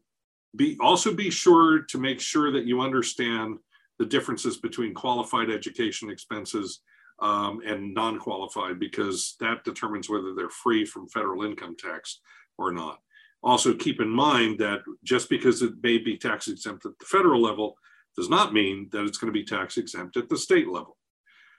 be, 0.56 0.78
also 0.80 1.14
be 1.14 1.30
sure 1.30 1.82
to 1.84 1.98
make 1.98 2.22
sure 2.22 2.52
that 2.52 2.66
you 2.66 2.82
understand 2.82 3.58
the 4.00 4.06
differences 4.06 4.58
between 4.58 4.94
qualified 4.94 5.50
education 5.50 6.10
expenses 6.10 6.82
um, 7.22 7.62
and 7.66 7.94
non-qualified 7.94 8.80
because 8.80 9.36
that 9.40 9.64
determines 9.64 10.10
whether 10.10 10.34
they're 10.34 10.50
free 10.50 10.86
from 10.86 11.08
federal 11.08 11.44
income 11.44 11.76
tax 11.78 12.20
or 12.58 12.72
not. 12.72 13.00
Also 13.44 13.74
keep 13.74 14.02
in 14.02 14.10
mind 14.10 14.60
that 14.60 14.82
just 15.04 15.30
because 15.30 15.62
it 15.62 15.74
may 15.82 15.98
be 15.98 16.18
tax 16.18 16.48
exempt 16.48 16.86
at 16.86 16.98
the 17.00 17.06
federal 17.06 17.42
level 17.42 17.78
does 18.18 18.30
not 18.30 18.54
mean 18.54 18.90
that 18.92 19.06
it's 19.06 19.18
going 19.18 19.32
to 19.32 19.40
be 19.40 19.46
tax 19.46 19.78
exempt 19.78 20.18
at 20.18 20.30
the 20.30 20.38
state 20.38 20.68
level. 20.68 20.98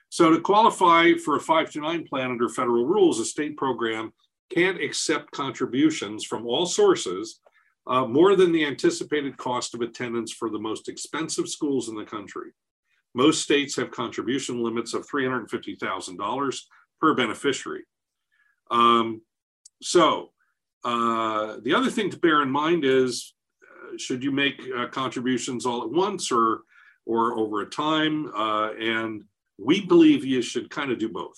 So 0.08 0.30
to 0.30 0.40
qualify 0.40 1.14
for 1.24 1.36
a 1.36 1.40
five 1.40 1.70
to 1.72 1.80
nine 1.80 2.06
plan 2.06 2.30
under 2.30 2.48
federal 2.48 2.86
rules, 2.86 3.20
a 3.20 3.24
state 3.24 3.56
program 3.56 4.12
can't 4.52 4.80
accept 4.80 5.32
contributions 5.32 6.24
from 6.24 6.46
all 6.46 6.66
sources 6.66 7.40
uh, 7.86 8.04
more 8.06 8.34
than 8.34 8.52
the 8.52 8.64
anticipated 8.64 9.36
cost 9.36 9.74
of 9.74 9.80
attendance 9.80 10.32
for 10.32 10.50
the 10.50 10.58
most 10.58 10.88
expensive 10.88 11.48
schools 11.48 11.88
in 11.88 11.94
the 11.94 12.04
country. 12.04 12.50
Most 13.14 13.42
states 13.42 13.76
have 13.76 13.90
contribution 13.90 14.62
limits 14.62 14.92
of 14.92 15.08
$350,000 15.08 16.60
per 17.00 17.14
beneficiary. 17.14 17.84
Um, 18.70 19.22
so 19.80 20.32
uh, 20.84 21.56
the 21.62 21.74
other 21.74 21.90
thing 21.90 22.10
to 22.10 22.18
bear 22.18 22.42
in 22.42 22.50
mind 22.50 22.84
is, 22.84 23.34
uh, 23.62 23.96
should 23.96 24.22
you 24.22 24.32
make 24.32 24.60
uh, 24.76 24.88
contributions 24.88 25.64
all 25.64 25.82
at 25.82 25.90
once 25.90 26.30
or, 26.32 26.60
or 27.06 27.38
over 27.38 27.62
a 27.62 27.66
time? 27.66 28.30
Uh, 28.34 28.72
and 28.72 29.24
we 29.58 29.84
believe 29.86 30.24
you 30.24 30.42
should 30.42 30.70
kind 30.70 30.90
of 30.90 30.98
do 30.98 31.08
both. 31.08 31.36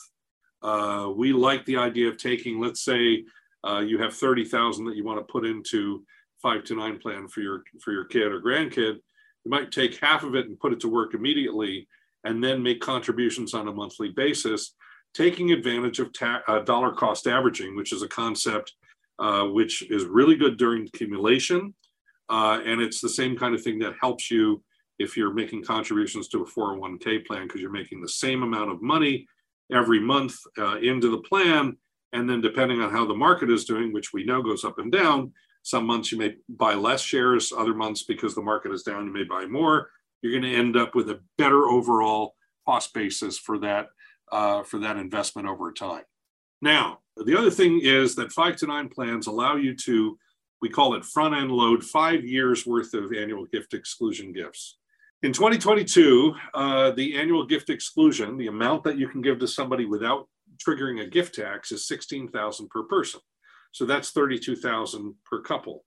Uh, 0.62 1.10
we 1.14 1.32
like 1.32 1.64
the 1.64 1.76
idea 1.76 2.08
of 2.08 2.16
taking, 2.16 2.60
let's 2.60 2.84
say, 2.84 3.24
uh, 3.66 3.80
you 3.80 3.98
have 3.98 4.14
thirty 4.14 4.44
thousand 4.44 4.86
that 4.86 4.96
you 4.96 5.04
want 5.04 5.18
to 5.18 5.32
put 5.32 5.46
into 5.46 6.04
five 6.42 6.64
to 6.64 6.74
nine 6.74 6.98
plan 6.98 7.28
for 7.28 7.40
your 7.40 7.62
for 7.80 7.92
your 7.92 8.04
kid 8.04 8.32
or 8.32 8.40
grandkid. 8.40 8.96
You 9.44 9.50
might 9.50 9.70
take 9.70 9.98
half 9.98 10.24
of 10.24 10.34
it 10.34 10.46
and 10.46 10.58
put 10.58 10.72
it 10.72 10.80
to 10.80 10.88
work 10.88 11.14
immediately, 11.14 11.86
and 12.24 12.42
then 12.42 12.62
make 12.62 12.80
contributions 12.80 13.54
on 13.54 13.68
a 13.68 13.72
monthly 13.72 14.10
basis, 14.10 14.74
taking 15.14 15.52
advantage 15.52 15.98
of 16.00 16.12
ta- 16.12 16.42
uh, 16.48 16.60
dollar 16.60 16.92
cost 16.92 17.26
averaging, 17.26 17.76
which 17.76 17.92
is 17.92 18.02
a 18.02 18.08
concept 18.08 18.72
uh, 19.18 19.44
which 19.44 19.88
is 19.90 20.04
really 20.04 20.36
good 20.36 20.56
during 20.58 20.86
accumulation, 20.86 21.74
uh, 22.28 22.60
and 22.64 22.80
it's 22.80 23.00
the 23.00 23.08
same 23.08 23.36
kind 23.36 23.54
of 23.54 23.62
thing 23.62 23.78
that 23.78 23.94
helps 24.00 24.30
you 24.30 24.62
if 24.98 25.16
you're 25.16 25.32
making 25.32 25.64
contributions 25.64 26.28
to 26.28 26.42
a 26.42 26.46
401k 26.46 27.26
plan 27.26 27.46
because 27.46 27.60
you're 27.60 27.70
making 27.70 28.00
the 28.00 28.08
same 28.08 28.42
amount 28.42 28.70
of 28.70 28.82
money 28.82 29.26
every 29.72 30.00
month 30.00 30.36
uh, 30.58 30.78
into 30.78 31.10
the 31.10 31.18
plan. 31.18 31.76
And 32.12 32.28
then 32.28 32.40
depending 32.40 32.80
on 32.80 32.90
how 32.90 33.06
the 33.06 33.14
market 33.14 33.50
is 33.50 33.64
doing, 33.64 33.92
which 33.92 34.12
we 34.12 34.24
know 34.24 34.42
goes 34.42 34.64
up 34.64 34.78
and 34.78 34.90
down, 34.90 35.32
some 35.62 35.86
months 35.86 36.10
you 36.10 36.18
may 36.18 36.34
buy 36.48 36.74
less 36.74 37.02
shares, 37.02 37.52
other 37.52 37.74
months 37.74 38.04
because 38.04 38.34
the 38.34 38.40
market 38.40 38.72
is 38.72 38.82
down, 38.82 39.04
you 39.04 39.12
may 39.12 39.24
buy 39.24 39.44
more. 39.44 39.90
You're 40.22 40.32
going 40.32 40.50
to 40.50 40.58
end 40.58 40.76
up 40.76 40.94
with 40.94 41.10
a 41.10 41.20
better 41.36 41.66
overall 41.66 42.34
cost 42.66 42.94
basis 42.94 43.38
for 43.38 43.58
that 43.58 43.88
uh, 44.32 44.62
for 44.62 44.78
that 44.78 44.96
investment 44.96 45.48
over 45.48 45.72
time. 45.72 46.04
Now, 46.60 47.00
the 47.16 47.36
other 47.36 47.50
thing 47.50 47.80
is 47.82 48.14
that 48.16 48.32
five 48.32 48.56
to 48.56 48.66
nine 48.66 48.88
plans 48.88 49.26
allow 49.26 49.56
you 49.56 49.74
to, 49.76 50.18
we 50.60 50.68
call 50.68 50.94
it 50.94 51.04
front 51.04 51.34
end 51.34 51.52
load, 51.52 51.84
five 51.84 52.24
years 52.24 52.66
worth 52.66 52.94
of 52.94 53.12
annual 53.12 53.46
gift 53.46 53.74
exclusion 53.74 54.32
gifts. 54.32 54.77
In 55.24 55.32
2022, 55.32 56.32
uh, 56.54 56.92
the 56.92 57.16
annual 57.16 57.44
gift 57.44 57.70
exclusion, 57.70 58.36
the 58.36 58.46
amount 58.46 58.84
that 58.84 58.98
you 58.98 59.08
can 59.08 59.20
give 59.20 59.40
to 59.40 59.48
somebody 59.48 59.84
without 59.84 60.28
triggering 60.64 61.02
a 61.02 61.06
gift 61.08 61.34
tax 61.34 61.72
is 61.72 61.88
16,000 61.88 62.70
per 62.70 62.84
person. 62.84 63.20
So 63.72 63.84
that's 63.84 64.10
32,000 64.12 65.14
per 65.24 65.40
couple. 65.40 65.84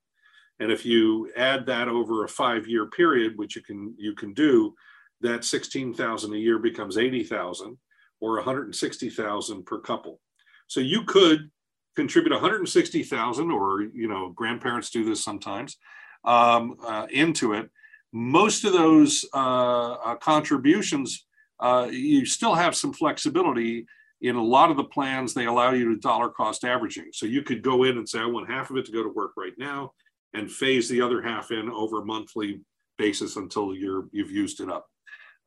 And 0.60 0.70
if 0.70 0.84
you 0.84 1.32
add 1.34 1.64
that 1.66 1.88
over 1.88 2.24
a 2.24 2.28
five-year 2.28 2.86
period, 2.86 3.38
which 3.38 3.56
you 3.56 3.62
can 3.62 3.94
you 3.96 4.14
can 4.14 4.34
do, 4.34 4.74
that 5.22 5.44
16,000 5.44 6.34
a 6.34 6.36
year 6.36 6.58
becomes 6.58 6.98
80,000 6.98 7.78
or 8.20 8.34
160,000 8.36 9.64
per 9.64 9.78
couple. 9.78 10.20
So 10.66 10.80
you 10.80 11.04
could 11.04 11.50
contribute 11.96 12.32
160,000 12.32 13.50
or 13.50 13.82
you 13.82 14.08
know 14.08 14.28
grandparents 14.30 14.90
do 14.90 15.04
this 15.04 15.24
sometimes 15.24 15.78
um, 16.24 16.76
uh, 16.86 17.06
into 17.10 17.54
it 17.54 17.70
most 18.12 18.64
of 18.64 18.72
those 18.72 19.24
uh, 19.34 19.92
uh, 19.92 20.14
contributions, 20.16 21.26
uh, 21.60 21.88
you 21.90 22.26
still 22.26 22.54
have 22.54 22.74
some 22.76 22.92
flexibility. 22.92 23.86
In 24.20 24.36
a 24.36 24.42
lot 24.42 24.70
of 24.70 24.76
the 24.76 24.84
plans, 24.84 25.34
they 25.34 25.46
allow 25.46 25.72
you 25.72 25.88
to 25.88 26.00
dollar 26.00 26.28
cost 26.28 26.64
averaging. 26.64 27.08
So 27.12 27.26
you 27.26 27.42
could 27.42 27.62
go 27.62 27.84
in 27.84 27.96
and 27.98 28.08
say, 28.08 28.20
I 28.20 28.26
want 28.26 28.50
half 28.50 28.70
of 28.70 28.76
it 28.76 28.84
to 28.86 28.92
go 28.92 29.02
to 29.02 29.08
work 29.08 29.32
right 29.36 29.54
now 29.58 29.92
and 30.34 30.50
phase 30.50 30.88
the 30.88 31.00
other 31.00 31.20
half 31.22 31.50
in 31.50 31.68
over 31.70 32.00
a 32.00 32.04
monthly 32.04 32.60
basis 32.98 33.36
until 33.36 33.74
you're, 33.74 34.08
you've 34.12 34.30
used 34.30 34.60
it 34.60 34.70
up. 34.70 34.86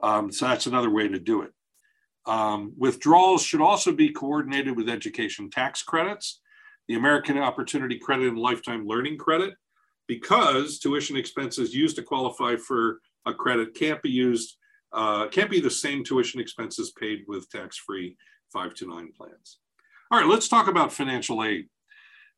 Um, 0.02 0.32
so 0.32 0.48
that's 0.48 0.66
another 0.66 0.90
way 0.90 1.08
to 1.08 1.20
do 1.20 1.44
it. 1.44 1.52
Um, 2.26 2.74
withdrawals 2.78 3.44
should 3.44 3.62
also 3.62 3.92
be 3.92 4.10
coordinated 4.10 4.76
with 4.76 4.90
education 4.90 5.50
tax 5.50 5.84
credits, 5.84 6.42
the 6.88 6.96
American 6.96 7.38
Opportunity 7.38 7.98
Credit 7.98 8.28
and 8.28 8.38
Lifetime 8.38 8.86
Learning 8.86 9.18
Credit, 9.18 9.54
because 10.08 10.80
tuition 10.80 11.18
expenses 11.18 11.74
used 11.74 11.96
to 11.96 12.04
qualify 12.04 12.56
for 12.56 13.00
a 13.26 13.34
credit 13.34 13.74
can't 13.74 14.02
be 14.02 14.10
used, 14.10 14.58
uh, 14.94 15.28
can't 15.28 15.50
be 15.50 15.60
the 15.60 15.70
same 15.70 16.04
tuition 16.04 16.40
expenses 16.40 16.92
paid 17.00 17.24
with 17.28 17.50
tax-free 17.50 18.16
five 18.52 18.74
to 18.76 18.88
nine 18.88 19.12
plans. 19.18 19.60
All 20.12 20.20
right, 20.20 20.30
let's 20.30 20.48
talk 20.48 20.68
about 20.68 20.94
financial 20.94 21.44
aid. 21.44 21.68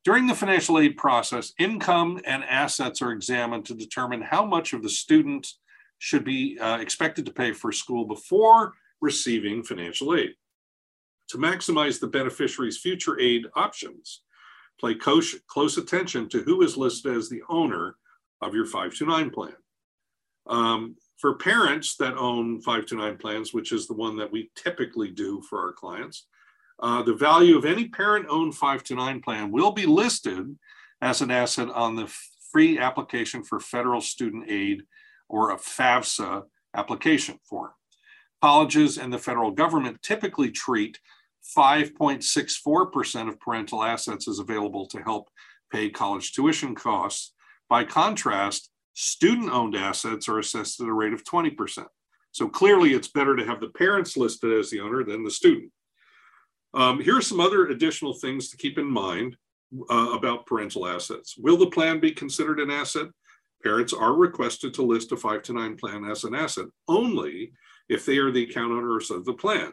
During 0.04 0.28
the 0.28 0.36
financial 0.36 0.80
aid 0.80 0.96
process, 0.96 1.54
income 1.60 2.22
and 2.26 2.44
assets 2.46 3.02
are 3.02 3.12
examined 3.12 3.66
to 3.66 3.74
determine 3.74 4.22
how 4.22 4.46
much 4.46 4.72
of 4.72 4.82
the 4.82 4.90
student 4.90 5.48
should 6.00 6.24
be 6.24 6.58
uh, 6.60 6.78
expected 6.78 7.26
to 7.26 7.34
pay 7.34 7.52
for 7.52 7.72
school 7.72 8.06
before 8.06 8.74
receiving 9.02 9.64
financial 9.64 10.16
aid. 10.16 10.32
To 11.30 11.38
maximize 11.38 12.00
the 12.00 12.08
beneficiary's 12.08 12.78
future 12.78 13.20
aid 13.20 13.48
options, 13.56 14.22
Pay 14.84 14.96
close, 14.96 15.36
close 15.48 15.78
attention 15.78 16.30
to 16.30 16.42
who 16.44 16.62
is 16.62 16.78
listed 16.78 17.16
as 17.16 17.30
the 17.30 17.42
owner 17.50 17.96
of 18.42 18.54
your 18.54 18.66
529 18.66 19.30
plan. 19.32 19.54
Um, 20.46 20.96
for 21.18 21.36
parents 21.36 21.96
that 21.98 22.16
own 22.16 22.62
529 22.62 23.18
plans, 23.18 23.54
which 23.54 23.72
is 23.72 23.88
the 23.88 23.96
one 23.96 24.18
that 24.18 24.32
we 24.32 24.52
typically 24.56 25.10
do 25.10 25.42
for 25.42 25.60
our 25.60 25.74
clients, 25.74 26.28
uh, 26.80 27.02
the 27.02 27.14
value 27.14 27.58
of 27.58 27.66
any 27.66 27.88
parent 27.88 28.28
owned 28.30 28.54
529 28.54 29.22
plan 29.22 29.52
will 29.52 29.72
be 29.72 29.86
listed 29.86 30.56
as 31.02 31.22
an 31.22 31.32
asset 31.32 31.70
on 31.70 31.96
the 31.96 32.12
free 32.52 32.78
application 32.78 33.44
for 33.44 33.60
federal 33.60 34.02
student 34.02 34.46
aid 34.50 34.84
or 35.28 35.52
a 35.52 35.58
FAFSA 35.58 36.44
application 36.76 37.40
form. 37.44 37.72
Colleges 38.42 38.98
and 38.98 39.12
the 39.12 39.18
federal 39.18 39.52
government 39.52 40.02
typically 40.04 40.52
treat 40.52 41.00
5.64% 41.56 43.30
of 43.30 43.40
parental 43.40 43.84
assets 43.84 44.28
is 44.28 44.40
available 44.40 44.88
to 44.88 45.02
help 45.02 45.30
pay 45.72 45.90
college 45.90 46.34
tuition 46.34 46.76
costs. 46.76 47.34
By 47.70 47.84
contrast, 47.84 48.70
student 48.94 49.52
owned 49.52 49.76
assets 49.76 50.28
are 50.28 50.40
assessed 50.40 50.82
at 50.82 50.88
a 50.88 50.94
rate 50.94 51.14
of 51.14 51.24
20%. 51.24 51.86
So 52.32 52.48
clearly, 52.48 52.94
it's 52.94 53.08
better 53.08 53.36
to 53.36 53.46
have 53.46 53.60
the 53.60 53.70
parents 53.70 54.18
listed 54.18 54.54
as 54.54 54.70
the 54.70 54.80
owner 54.80 55.04
than 55.04 55.24
the 55.24 55.32
student. 55.32 55.72
Um, 56.74 57.02
here 57.02 57.18
are 57.18 57.22
some 57.22 57.40
other 57.40 57.68
additional 57.68 58.14
things 58.14 58.50
to 58.50 58.58
keep 58.58 58.78
in 58.78 58.86
mind 58.86 59.36
uh, 59.90 60.12
about 60.14 60.46
parental 60.46 60.88
assets. 60.88 61.36
Will 61.38 61.58
the 61.58 61.72
plan 61.72 62.00
be 62.00 62.12
considered 62.12 62.60
an 62.60 62.70
asset? 62.70 63.08
Parents 63.64 63.94
are 63.94 64.14
requested 64.14 64.74
to 64.76 64.84
list 64.84 65.12
a 65.12 65.18
five 65.18 65.42
to 65.44 65.54
nine 65.54 65.76
plan 65.76 66.06
as 66.06 66.24
an 66.24 66.36
asset 66.36 66.68
only 66.88 67.54
if 67.90 68.06
they 68.06 68.18
are 68.18 68.32
the 68.32 68.44
account 68.44 68.72
owners 68.72 69.10
of 69.10 69.26
the 69.26 69.34
plan. 69.34 69.72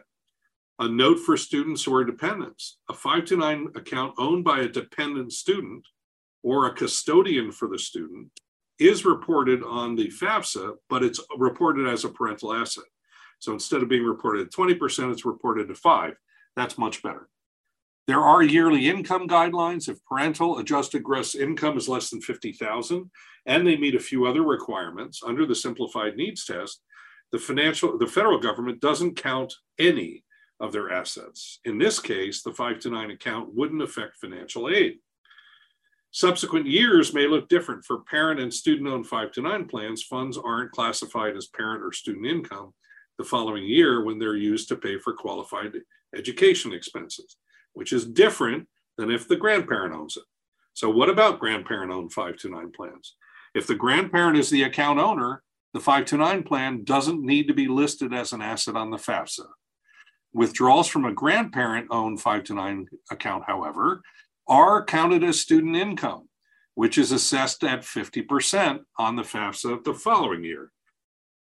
A 0.79 0.89
note 0.89 1.19
for 1.19 1.37
students 1.37 1.83
who 1.83 1.95
are 1.95 2.03
dependents. 2.03 2.79
A 2.89 2.93
five 2.93 3.25
to 3.25 3.37
nine 3.37 3.67
account 3.75 4.13
owned 4.17 4.43
by 4.43 4.59
a 4.59 4.67
dependent 4.67 5.31
student 5.31 5.85
or 6.43 6.67
a 6.67 6.73
custodian 6.73 7.51
for 7.51 7.69
the 7.69 7.79
student 7.79 8.29
is 8.77 9.05
reported 9.05 9.63
on 9.63 9.95
the 9.95 10.09
FAFSA, 10.09 10.73
but 10.89 11.01
it's 11.01 11.21
reported 11.37 11.87
as 11.87 12.03
a 12.03 12.09
parental 12.09 12.53
asset. 12.53 12.83
So 13.39 13.53
instead 13.53 13.83
of 13.83 13.89
being 13.89 14.03
reported 14.03 14.47
at 14.47 14.53
20%, 14.53 15.11
it's 15.11 15.23
reported 15.23 15.71
at 15.71 15.77
five. 15.77 16.15
That's 16.57 16.77
much 16.77 17.01
better. 17.01 17.29
There 18.07 18.21
are 18.21 18.43
yearly 18.43 18.89
income 18.89 19.29
guidelines. 19.29 19.87
If 19.87 20.03
parental 20.05 20.59
adjusted 20.59 21.03
gross 21.03 21.35
income 21.35 21.77
is 21.77 21.87
less 21.87 22.09
than 22.09 22.21
50,000 22.21 23.09
and 23.45 23.65
they 23.65 23.77
meet 23.77 23.95
a 23.95 23.99
few 23.99 24.25
other 24.25 24.43
requirements 24.43 25.21
under 25.25 25.45
the 25.45 25.55
simplified 25.55 26.17
needs 26.17 26.45
test, 26.45 26.81
the 27.31 27.39
financial 27.39 27.97
the 27.97 28.07
federal 28.07 28.39
government 28.39 28.81
doesn't 28.81 29.15
count 29.15 29.53
any 29.79 30.24
of 30.59 30.71
their 30.71 30.91
assets. 30.91 31.59
In 31.65 31.77
this 31.77 31.99
case, 31.99 32.41
the 32.41 32.53
5 32.53 32.79
to 32.79 32.89
9 32.89 33.11
account 33.11 33.53
wouldn't 33.53 33.81
affect 33.81 34.17
financial 34.17 34.69
aid. 34.69 34.99
Subsequent 36.11 36.65
years 36.65 37.13
may 37.13 37.27
look 37.27 37.49
different. 37.49 37.83
For 37.83 37.99
parent 37.99 38.39
and 38.39 38.53
student 38.53 38.87
owned 38.87 39.07
5 39.07 39.31
to 39.33 39.41
9 39.41 39.65
plans, 39.67 40.01
funds 40.03 40.37
aren't 40.37 40.71
classified 40.71 41.35
as 41.35 41.47
parent 41.47 41.83
or 41.83 41.91
student 41.91 42.25
income 42.25 42.73
the 43.17 43.25
following 43.25 43.65
year 43.65 44.03
when 44.03 44.17
they're 44.17 44.35
used 44.35 44.69
to 44.69 44.75
pay 44.75 44.97
for 44.97 45.13
qualified 45.13 45.73
education 46.15 46.73
expenses 46.73 47.37
which 47.75 47.93
is 47.93 48.05
different 48.05 48.67
than 48.97 49.11
if 49.11 49.27
the 49.27 49.35
grandparent 49.35 49.93
owns 49.93 50.17
it. 50.17 50.23
So, 50.73 50.89
what 50.89 51.09
about 51.09 51.39
grandparent 51.39 51.91
owned 51.91 52.11
529 52.11 52.71
plans? 52.71 53.15
If 53.53 53.67
the 53.67 53.75
grandparent 53.75 54.37
is 54.37 54.49
the 54.49 54.63
account 54.63 54.99
owner, 54.99 55.43
the 55.73 55.79
529 55.79 56.43
plan 56.43 56.83
doesn't 56.83 57.21
need 57.21 57.47
to 57.47 57.53
be 57.53 57.67
listed 57.67 58.13
as 58.13 58.33
an 58.33 58.41
asset 58.41 58.75
on 58.75 58.89
the 58.89 58.97
FAFSA. 58.97 59.45
Withdrawals 60.35 60.89
from 60.89 61.05
a 61.05 61.13
grandparent 61.13 61.87
owned 61.91 62.19
529 62.19 62.87
account, 63.09 63.45
however, 63.47 64.01
are 64.49 64.83
counted 64.83 65.23
as 65.23 65.39
student 65.39 65.77
income, 65.77 66.27
which 66.73 66.97
is 66.97 67.13
assessed 67.13 67.63
at 67.63 67.83
50% 67.83 68.81
on 68.99 69.15
the 69.15 69.23
FAFSA 69.23 69.85
the 69.85 69.93
following 69.93 70.43
year. 70.43 70.73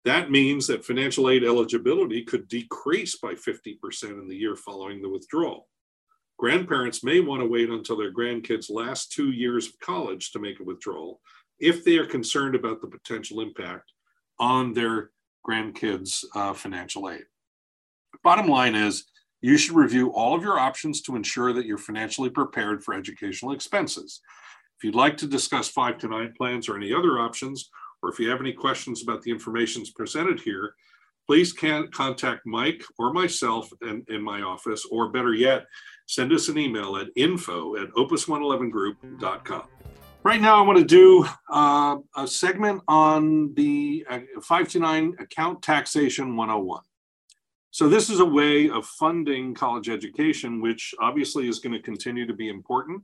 That 0.04 0.30
means 0.30 0.68
that 0.68 0.84
financial 0.84 1.28
aid 1.28 1.42
eligibility 1.42 2.22
could 2.22 2.46
decrease 2.46 3.16
by 3.16 3.34
50% 3.34 3.76
in 4.04 4.28
the 4.28 4.36
year 4.36 4.54
following 4.54 5.02
the 5.02 5.08
withdrawal. 5.08 5.66
Grandparents 6.38 7.02
may 7.02 7.18
want 7.18 7.42
to 7.42 7.48
wait 7.48 7.70
until 7.70 7.96
their 7.96 8.14
grandkids' 8.14 8.70
last 8.70 9.10
two 9.10 9.32
years 9.32 9.66
of 9.66 9.80
college 9.80 10.30
to 10.30 10.38
make 10.38 10.60
a 10.60 10.64
withdrawal 10.64 11.20
if 11.58 11.82
they 11.82 11.98
are 11.98 12.06
concerned 12.06 12.54
about 12.54 12.80
the 12.80 12.86
potential 12.86 13.40
impact 13.40 13.90
on 14.38 14.72
their 14.72 15.10
grandkids' 15.44 16.24
uh, 16.36 16.52
financial 16.52 17.10
aid. 17.10 17.24
Bottom 18.24 18.48
line 18.48 18.74
is, 18.74 19.04
you 19.42 19.58
should 19.58 19.76
review 19.76 20.10
all 20.12 20.34
of 20.34 20.42
your 20.42 20.58
options 20.58 21.02
to 21.02 21.14
ensure 21.14 21.52
that 21.52 21.66
you're 21.66 21.76
financially 21.76 22.30
prepared 22.30 22.82
for 22.82 22.94
educational 22.94 23.52
expenses. 23.52 24.22
If 24.78 24.82
you'd 24.82 24.94
like 24.94 25.18
to 25.18 25.26
discuss 25.26 25.68
five 25.68 25.98
to 25.98 26.08
nine 26.08 26.32
plans 26.34 26.66
or 26.66 26.76
any 26.76 26.90
other 26.90 27.18
options, 27.18 27.68
or 28.02 28.08
if 28.08 28.18
you 28.18 28.30
have 28.30 28.40
any 28.40 28.54
questions 28.54 29.02
about 29.02 29.20
the 29.20 29.30
information 29.30 29.82
presented 29.94 30.40
here, 30.40 30.74
please 31.26 31.52
can 31.52 31.88
contact 31.88 32.46
Mike 32.46 32.82
or 32.98 33.12
myself 33.12 33.68
in, 33.82 34.02
in 34.08 34.22
my 34.22 34.40
office, 34.40 34.86
or 34.90 35.10
better 35.10 35.34
yet, 35.34 35.66
send 36.06 36.32
us 36.32 36.48
an 36.48 36.56
email 36.56 36.96
at 36.96 37.08
info 37.16 37.76
at 37.76 37.90
opus111group.com. 37.90 39.64
Right 40.22 40.40
now, 40.40 40.56
I 40.56 40.66
want 40.66 40.78
to 40.78 40.84
do 40.86 41.26
uh, 41.52 41.98
a 42.16 42.26
segment 42.26 42.82
on 42.88 43.52
the 43.52 44.06
uh, 44.08 44.20
529 44.40 45.16
Account 45.18 45.60
Taxation 45.60 46.36
101. 46.36 46.80
So, 47.74 47.88
this 47.88 48.08
is 48.08 48.20
a 48.20 48.24
way 48.24 48.70
of 48.70 48.86
funding 48.86 49.52
college 49.52 49.88
education, 49.88 50.60
which 50.60 50.94
obviously 51.00 51.48
is 51.48 51.58
going 51.58 51.72
to 51.72 51.82
continue 51.82 52.24
to 52.24 52.32
be 52.32 52.48
important, 52.48 53.02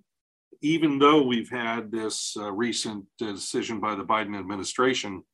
even 0.62 0.96
though 0.96 1.22
we've 1.22 1.50
had 1.50 1.90
this 1.90 2.36
uh, 2.38 2.52
recent 2.52 3.04
decision 3.18 3.80
by 3.80 3.96
the 3.96 4.04
Biden 4.04 4.38
administration 4.38 5.24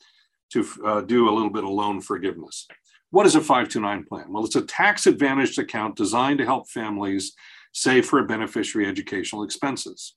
to 0.52 0.66
uh, 0.86 1.00
do 1.02 1.28
a 1.28 1.34
little 1.34 1.50
bit 1.50 1.64
of 1.64 1.68
loan 1.68 2.00
forgiveness. 2.00 2.66
What 3.10 3.26
is 3.26 3.34
a 3.34 3.40
529 3.40 4.04
plan? 4.04 4.32
Well, 4.32 4.46
it's 4.46 4.56
a 4.56 4.62
tax 4.62 5.06
advantaged 5.06 5.58
account 5.58 5.96
designed 5.96 6.38
to 6.38 6.46
help 6.46 6.70
families 6.70 7.34
save 7.74 8.06
for 8.06 8.24
beneficiary 8.24 8.88
educational 8.88 9.42
expenses. 9.42 10.14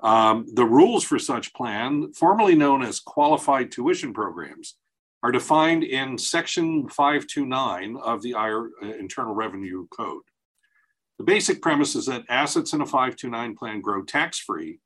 Um, 0.00 0.46
the 0.52 0.66
rules 0.66 1.04
for 1.04 1.20
such 1.20 1.54
plan, 1.54 2.12
formerly 2.14 2.56
known 2.56 2.82
as 2.82 2.98
qualified 2.98 3.70
tuition 3.70 4.12
programs, 4.12 4.74
are 5.24 5.32
defined 5.32 5.84
in 5.84 6.18
Section 6.18 6.86
529 6.86 7.96
of 7.96 8.20
the 8.20 8.34
uh, 8.34 8.66
Internal 8.82 9.34
Revenue 9.34 9.86
Code. 9.88 10.20
The 11.16 11.24
basic 11.24 11.62
premise 11.62 11.96
is 11.96 12.04
that 12.06 12.26
assets 12.28 12.74
in 12.74 12.82
a 12.82 12.86
529 12.86 13.56
plan 13.56 13.80
grow 13.80 14.02
tax 14.02 14.38
free, 14.38 14.80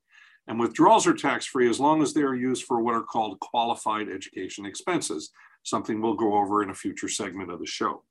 and 0.47 0.57
withdrawals 0.57 1.05
are 1.07 1.13
tax 1.13 1.45
free 1.45 1.69
as 1.69 1.77
long 1.77 2.01
as 2.01 2.13
they 2.13 2.21
are 2.21 2.35
used 2.35 2.63
for 2.63 2.81
what 2.81 2.95
are 2.95 3.03
called 3.03 3.41
qualified 3.41 4.07
education 4.07 4.65
expenses, 4.65 5.31
something 5.63 6.01
we'll 6.01 6.13
go 6.13 6.35
over 6.35 6.63
in 6.63 6.69
a 6.69 6.73
future 6.73 7.09
segment 7.09 7.51
of 7.51 7.59
the 7.59 7.65
show. 7.65 8.05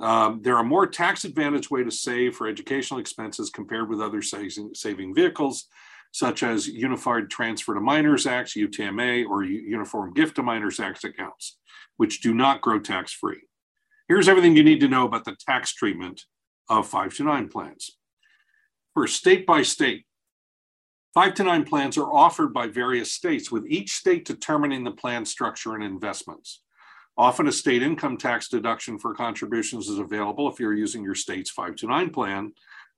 Um, 0.00 0.42
there 0.42 0.56
are 0.56 0.62
more 0.62 0.86
tax 0.86 1.24
advantage 1.24 1.68
way 1.68 1.82
to 1.82 1.90
save 1.90 2.36
for 2.36 2.46
educational 2.46 3.00
expenses 3.00 3.50
compared 3.50 3.88
with 3.88 4.00
other 4.00 4.22
saving 4.22 5.16
vehicles, 5.16 5.66
such 6.12 6.42
as 6.42 6.66
Unified 6.66 7.30
Transfer 7.30 7.74
to 7.74 7.80
Minors 7.80 8.26
Acts, 8.26 8.54
UTMA, 8.54 9.26
or 9.26 9.44
Uniform 9.44 10.12
Gift 10.12 10.36
to 10.36 10.42
Minors 10.42 10.80
Acts 10.80 11.04
accounts, 11.04 11.58
which 11.96 12.20
do 12.20 12.34
not 12.34 12.60
grow 12.60 12.80
tax 12.80 13.12
free. 13.12 13.42
Here's 14.08 14.28
everything 14.28 14.56
you 14.56 14.64
need 14.64 14.80
to 14.80 14.88
know 14.88 15.04
about 15.04 15.24
the 15.24 15.36
tax 15.46 15.72
treatment 15.72 16.24
of 16.68 16.88
5 16.88 17.14
to 17.16 17.24
9 17.24 17.48
plans. 17.48 17.96
First, 18.94 19.16
state 19.16 19.46
by 19.46 19.62
state, 19.62 20.04
5 21.14 21.34
to 21.34 21.44
9 21.44 21.64
plans 21.64 21.96
are 21.96 22.12
offered 22.12 22.52
by 22.52 22.66
various 22.66 23.12
states, 23.12 23.50
with 23.50 23.66
each 23.66 23.92
state 23.92 24.24
determining 24.24 24.84
the 24.84 24.90
plan 24.90 25.24
structure 25.24 25.74
and 25.74 25.84
investments. 25.84 26.62
Often 27.16 27.48
a 27.48 27.52
state 27.52 27.82
income 27.82 28.16
tax 28.16 28.48
deduction 28.48 28.98
for 28.98 29.14
contributions 29.14 29.88
is 29.88 29.98
available 29.98 30.48
if 30.48 30.58
you're 30.58 30.74
using 30.74 31.04
your 31.04 31.14
state's 31.14 31.50
5 31.50 31.76
to 31.76 31.86
9 31.86 32.10
plan, 32.10 32.52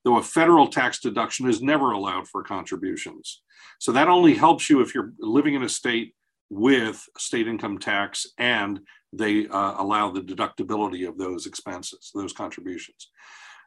though 0.05 0.19
a 0.19 0.23
federal 0.23 0.69
tax 0.69 1.01
deduction 1.01 1.49
is 1.49 1.62
never 1.62 1.93
allowed 1.93 2.29
for 2.29 2.43
contributions. 2.43 3.43
So 3.79 3.93
that 3.93 4.09
only 4.09 4.35
helps 4.35 4.69
you 4.69 4.81
if 4.81 4.95
you're 4.95 5.12
living 5.19 5.55
in 5.55 5.62
a 5.62 5.69
state 5.69 6.15
with 6.51 7.03
state 7.19 7.49
income 7.49 7.79
tax 7.79 8.27
and 8.38 8.81
they 9.12 9.47
uh, 9.49 9.75
allow 9.79 10.11
the 10.11 10.21
deductibility 10.21 11.09
of 11.09 11.19
those 11.19 11.47
expenses, 11.47 12.11
those 12.15 12.33
contributions. 12.33 13.11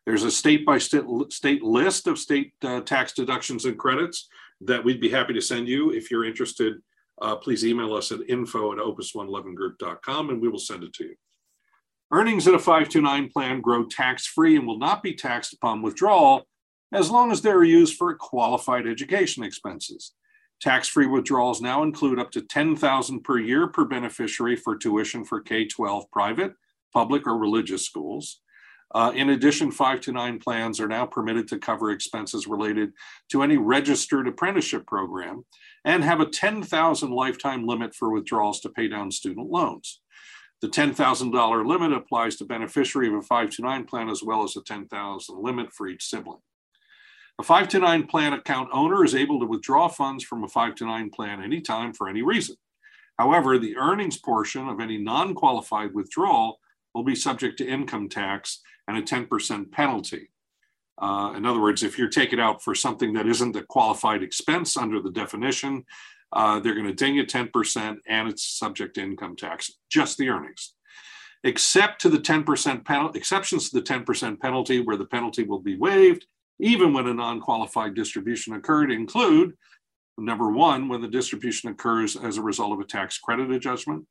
There's 0.06 0.24
a 0.24 0.32
state 0.32 0.66
by 0.66 0.78
state, 0.78 1.04
state 1.30 1.64
list 1.64 2.08
of 2.08 2.20
state 2.20 2.54
uh, 2.64 2.82
tax 2.82 3.14
deductions 3.14 3.66
and 3.66 3.78
credits 3.78 4.28
that 4.62 4.84
we'd 4.84 5.02
be 5.02 5.10
happy 5.10 5.34
to 5.34 5.42
send 5.42 5.68
you 5.68 5.92
if 5.92 6.12
you're 6.12 6.26
interested 6.26 6.76
uh, 7.22 7.36
please 7.36 7.66
email 7.66 7.94
us 7.94 8.12
at 8.12 8.20
info 8.28 8.74
at 8.74 8.80
opus111group.com 8.80 10.30
and 10.30 10.42
we 10.42 10.50
will 10.50 10.60
send 10.60 10.84
it 10.84 10.94
to 10.94 11.06
you. 11.06 11.16
Earnings 12.12 12.48
in 12.48 12.54
a 12.54 12.60
529 12.60 13.30
plan 13.30 13.62
grow 13.62 13.86
tax 13.86 14.28
free 14.28 14.56
and 14.56 14.68
will 14.68 14.78
not 14.78 15.02
be 15.02 15.14
taxed 15.14 15.54
upon 15.54 15.82
withdrawal 15.82 16.48
as 16.94 17.10
long 17.10 17.32
as 17.32 17.42
they 17.42 17.50
are 17.50 17.64
used 17.64 17.96
for 17.96 18.14
qualified 18.16 18.88
education 18.88 19.44
expenses. 19.44 20.14
Tax 20.62 20.88
free 20.88 21.08
withdrawals 21.08 21.62
now 21.62 21.84
include 21.84 22.20
up 22.20 22.32
to 22.32 22.42
10000 22.42 23.24
per 23.24 23.40
year 23.40 23.68
per 23.68 23.86
beneficiary 23.86 24.56
for 24.56 24.78
tuition 24.78 25.26
for 25.26 25.42
K 25.42 25.66
12 25.66 26.10
private, 26.12 26.54
public, 26.94 27.28
or 27.28 27.38
religious 27.38 27.86
schools. 27.86 28.42
Uh, 28.94 29.12
in 29.14 29.32
addition, 29.32 29.72
five 29.72 30.00
to 30.00 30.12
nine 30.12 30.40
plans 30.40 30.80
are 30.80 30.88
now 30.88 31.06
permitted 31.06 31.48
to 31.48 31.58
cover 31.58 31.92
expenses 31.92 32.48
related 32.48 32.92
to 33.30 33.42
any 33.42 33.58
registered 33.58 34.28
apprenticeship 34.28 34.86
program 34.86 35.44
and 35.84 36.04
have 36.04 36.22
a 36.22 36.26
10,000 36.26 37.12
lifetime 37.12 37.66
limit 37.66 37.94
for 37.94 38.12
withdrawals 38.12 38.62
to 38.62 38.70
pay 38.70 38.88
down 38.88 39.12
student 39.12 39.50
loans. 39.50 40.02
The 40.62 40.68
$10,000 40.68 41.66
limit 41.66 41.94
applies 41.94 42.38
to 42.38 42.46
beneficiary 42.46 43.08
of 43.08 43.16
a 43.16 43.22
5 43.22 43.50
to 43.52 43.62
9 43.62 43.86
plan 43.86 44.10
as 44.10 44.24
well 44.24 44.44
as 44.44 44.56
a 44.56 44.64
10,000 44.64 45.44
limit 45.44 45.72
for 45.74 45.88
each 45.88 46.06
sibling. 46.06 46.40
A 47.38 47.44
5 47.44 47.68
to 47.70 47.80
9 47.80 48.08
plan 48.08 48.34
account 48.34 48.70
owner 48.72 49.04
is 49.04 49.14
able 49.14 49.40
to 49.40 49.46
withdraw 49.46 49.90
funds 49.90 50.24
from 50.24 50.44
a 50.44 50.48
5 50.48 50.76
to 50.76 50.86
9 50.86 51.10
plan 51.10 51.44
anytime 51.44 51.94
for 51.94 52.08
any 52.08 52.22
reason. 52.22 52.56
However, 53.20 53.58
the 53.58 53.78
earnings 53.78 54.18
portion 54.18 54.68
of 54.68 54.80
any 54.80 54.98
non-qualified 54.98 55.94
withdrawal 55.94 56.60
will 56.94 57.04
be 57.04 57.16
subject 57.16 57.58
to 57.58 57.68
income 57.68 58.08
tax 58.10 58.62
and 58.88 58.98
a 58.98 59.02
10% 59.02 59.72
penalty. 59.72 60.30
Uh, 60.98 61.34
in 61.36 61.46
other 61.46 61.60
words, 61.60 61.84
if 61.84 61.98
you're 61.98 62.08
taking 62.08 62.40
out 62.40 62.64
for 62.64 62.74
something 62.74 63.14
that 63.14 63.28
isn't 63.28 63.56
a 63.56 63.64
qualified 63.64 64.24
expense 64.24 64.78
under 64.78 65.02
the 65.02 65.12
definition, 65.12 65.84
uh, 66.34 66.60
they're 66.60 66.76
going 66.76 66.86
to 66.86 66.94
ding 66.94 67.16
you 67.16 67.26
10% 67.26 67.98
and 68.08 68.28
it's 68.28 68.48
subject 68.48 68.96
to 68.96 69.02
income 69.02 69.36
tax, 69.36 69.72
just 69.90 70.18
the 70.18 70.30
earnings. 70.30 70.74
Except 71.44 72.02
to 72.02 72.10
the 72.10 72.18
10% 72.18 72.86
penalty, 72.86 73.20
exceptions 73.20 73.70
to 73.70 73.80
the 73.80 73.86
10% 73.86 74.40
penalty 74.40 74.82
where 74.82 74.98
the 74.98 75.06
penalty 75.06 75.44
will 75.44 75.60
be 75.60 75.78
waived, 75.78 76.26
even 76.60 76.94
when 76.94 77.08
a 77.08 77.14
non-qualified 77.14 77.94
distribution 77.94 78.56
occurred, 78.56 78.92
include 78.92 79.54
number 80.18 80.50
one, 80.50 80.88
when 80.88 81.02
the 81.02 81.08
distribution 81.08 81.70
occurs 81.70 82.16
as 82.16 82.38
a 82.38 82.42
result 82.42 82.74
of 82.74 82.80
a 82.80 82.86
tax 82.86 83.18
credit 83.18 83.52
adjustment, 83.52 84.06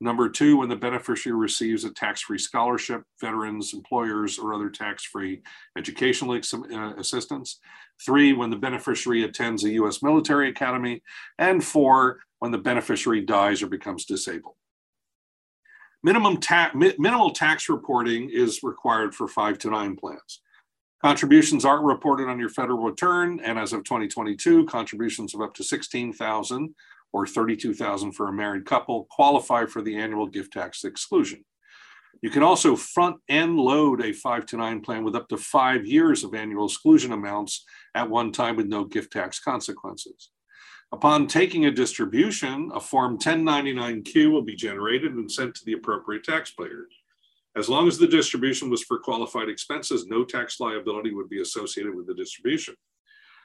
Number 0.00 0.28
two, 0.28 0.58
when 0.58 0.68
the 0.68 0.76
beneficiary 0.76 1.36
receives 1.36 1.84
a 1.84 1.90
tax-free 1.90 2.38
scholarship, 2.38 3.02
veterans, 3.20 3.74
employers, 3.74 4.38
or 4.38 4.54
other 4.54 4.70
tax-free 4.70 5.42
educational 5.76 6.34
uh, 6.34 6.94
assistance. 6.96 7.58
Three, 8.04 8.32
when 8.32 8.50
the 8.50 8.56
beneficiary 8.56 9.24
attends 9.24 9.64
a 9.64 9.70
U.S. 9.70 10.00
military 10.00 10.50
academy. 10.50 11.02
And 11.38 11.64
four, 11.64 12.20
when 12.38 12.52
the 12.52 12.58
beneficiary 12.58 13.22
dies 13.22 13.60
or 13.60 13.66
becomes 13.66 14.04
disabled. 14.04 14.54
Minimum 16.04 16.36
ta 16.36 16.70
mi 16.74 16.94
minimal 16.98 17.30
tax 17.30 17.68
reporting 17.68 18.30
is 18.32 18.62
required 18.62 19.16
for 19.16 19.26
five 19.26 19.58
to 19.58 19.70
nine 19.70 19.96
plans. 19.96 20.42
Contributions 21.02 21.64
aren't 21.64 21.84
reported 21.84 22.28
on 22.28 22.38
your 22.38 22.48
federal 22.48 22.78
return, 22.78 23.40
and 23.40 23.58
as 23.58 23.72
of 23.72 23.84
2022, 23.84 24.66
contributions 24.66 25.34
of 25.34 25.40
up 25.40 25.54
to 25.54 25.64
16,000 25.64 26.74
or 27.12 27.26
32,000 27.26 28.12
for 28.12 28.28
a 28.28 28.32
married 28.32 28.64
couple 28.64 29.06
qualify 29.10 29.66
for 29.66 29.82
the 29.82 29.96
annual 29.96 30.26
gift 30.26 30.52
tax 30.52 30.84
exclusion. 30.84 31.44
You 32.20 32.30
can 32.30 32.42
also 32.42 32.74
front 32.74 33.16
end 33.28 33.58
load 33.58 34.02
a 34.02 34.12
five 34.12 34.46
to 34.46 34.56
nine 34.56 34.80
plan 34.80 35.04
with 35.04 35.14
up 35.14 35.28
to 35.28 35.36
five 35.36 35.86
years 35.86 36.24
of 36.24 36.34
annual 36.34 36.66
exclusion 36.66 37.12
amounts 37.12 37.64
at 37.94 38.10
one 38.10 38.32
time 38.32 38.56
with 38.56 38.66
no 38.66 38.84
gift 38.84 39.12
tax 39.12 39.38
consequences. 39.38 40.30
Upon 40.90 41.26
taking 41.26 41.66
a 41.66 41.70
distribution, 41.70 42.70
a 42.74 42.80
Form 42.80 43.18
1099Q 43.18 44.32
will 44.32 44.42
be 44.42 44.56
generated 44.56 45.12
and 45.12 45.30
sent 45.30 45.54
to 45.56 45.64
the 45.64 45.74
appropriate 45.74 46.24
taxpayer. 46.24 46.86
As 47.56 47.68
long 47.68 47.88
as 47.88 47.98
the 47.98 48.06
distribution 48.06 48.70
was 48.70 48.82
for 48.82 48.98
qualified 48.98 49.48
expenses, 49.48 50.06
no 50.06 50.24
tax 50.24 50.60
liability 50.60 51.12
would 51.12 51.28
be 51.28 51.42
associated 51.42 51.94
with 51.94 52.06
the 52.06 52.14
distribution. 52.14 52.74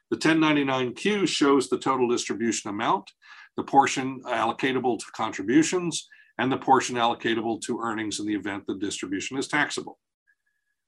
The 0.10 0.18
1099Q 0.18 1.28
shows 1.28 1.68
the 1.68 1.80
total 1.80 2.08
distribution 2.08 2.70
amount 2.70 3.12
the 3.58 3.64
portion 3.64 4.22
allocatable 4.26 5.00
to 5.00 5.06
contributions, 5.16 6.08
and 6.38 6.52
the 6.52 6.58
portion 6.58 6.96
allocatable 6.96 7.62
to 7.62 7.80
earnings 7.80 8.20
in 8.20 8.26
the 8.26 8.36
event 8.36 8.66
the 8.68 8.76
distribution 8.76 9.38
is 9.38 9.48
taxable. 9.48 10.00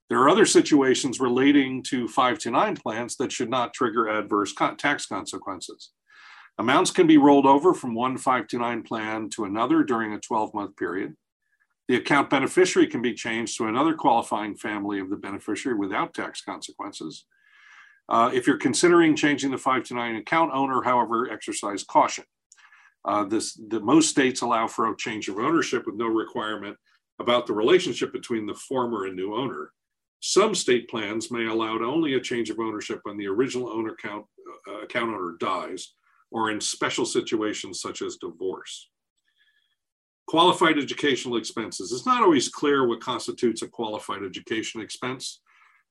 There 0.10 0.19
are 0.19 0.30
other 0.30 0.45
situations 0.45 1.19
relating 1.19 1.82
to 1.84 2.08
529 2.08 2.78
plans 2.78 3.15
that 3.17 3.32
should 3.32 3.49
not 3.49 3.73
trigger 3.73 4.08
adverse 4.08 4.54
tax 4.78 5.08
consequences. 5.08 5.91
Amounts 6.58 6.91
can 6.91 7.08
be 7.08 7.17
rolled 7.17 7.45
over 7.45 7.73
from 7.73 7.95
one 7.95 8.17
529 8.17 8.84
plan 8.84 9.30
to 9.32 9.45
another 9.45 9.84
during 9.84 10.13
a 10.13 10.19
12 10.19 10.54
month 10.54 10.78
period. 10.78 11.15
The 11.88 11.97
account 11.97 12.30
beneficiary 12.30 12.88
can 12.88 13.01
be 13.01 13.13
changed 13.13 13.58
to 13.58 13.67
another 13.67 13.93
qualifying 13.93 14.56
family 14.56 14.99
of 14.99 15.10
the 15.10 15.17
beneficiary 15.17 15.78
without 15.78 16.13
tax 16.13 16.41
consequences. 16.41 17.25
Uh, 18.08 18.32
if 18.34 18.47
you're 18.47 18.58
considering 18.58 19.15
changing 19.15 19.51
the 19.51 19.58
529 19.58 20.15
account 20.15 20.51
owner, 20.54 20.82
however, 20.84 21.30
exercise 21.30 21.84
caution. 21.84 22.23
Uh, 23.05 23.23
this, 23.23 23.53
the, 23.69 23.79
most 23.79 24.09
states 24.09 24.41
allow 24.41 24.67
for 24.67 24.89
a 24.89 24.97
change 24.97 25.29
of 25.29 25.37
ownership 25.37 25.85
with 25.85 25.95
no 25.95 26.07
requirement 26.07 26.75
about 27.19 27.45
the 27.45 27.53
relationship 27.53 28.11
between 28.11 28.45
the 28.45 28.53
former 28.55 29.05
and 29.05 29.15
new 29.15 29.35
owner. 29.35 29.71
Some 30.21 30.55
state 30.55 30.89
plans 30.89 31.29
may 31.29 31.45
allow 31.45 31.77
only 31.77 32.15
a 32.15 32.19
change 32.19 32.49
of 32.49 32.59
ownership 32.59 32.99
when 33.03 33.17
the 33.17 33.27
original 33.27 33.69
owner 33.69 33.93
account, 33.93 34.25
uh, 34.67 34.81
account 34.81 35.13
owner 35.13 35.35
dies 35.39 35.93
or 36.31 36.49
in 36.49 36.59
special 36.59 37.05
situations 37.05 37.79
such 37.79 38.01
as 38.01 38.17
divorce. 38.17 38.89
Qualified 40.27 40.79
educational 40.79 41.37
expenses. 41.37 41.91
It's 41.91 42.07
not 42.07 42.23
always 42.23 42.49
clear 42.49 42.87
what 42.87 43.01
constitutes 43.01 43.61
a 43.61 43.67
qualified 43.67 44.23
education 44.23 44.81
expense. 44.81 45.41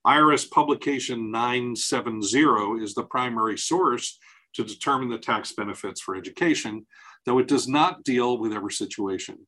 IRS 0.05 0.51
publication 0.51 1.31
970 1.31 2.83
is 2.83 2.95
the 2.95 3.05
primary 3.05 3.57
source 3.57 4.19
to 4.55 4.65
determine 4.65 5.09
the 5.09 5.19
tax 5.19 5.53
benefits 5.53 6.01
for 6.01 6.17
education, 6.17 6.87
though 7.27 7.39
it 7.39 7.49
does 7.49 7.69
not 7.69 8.05
deal 8.05 8.39
with 8.39 8.53
every 8.53 8.73
situation. 8.73 9.47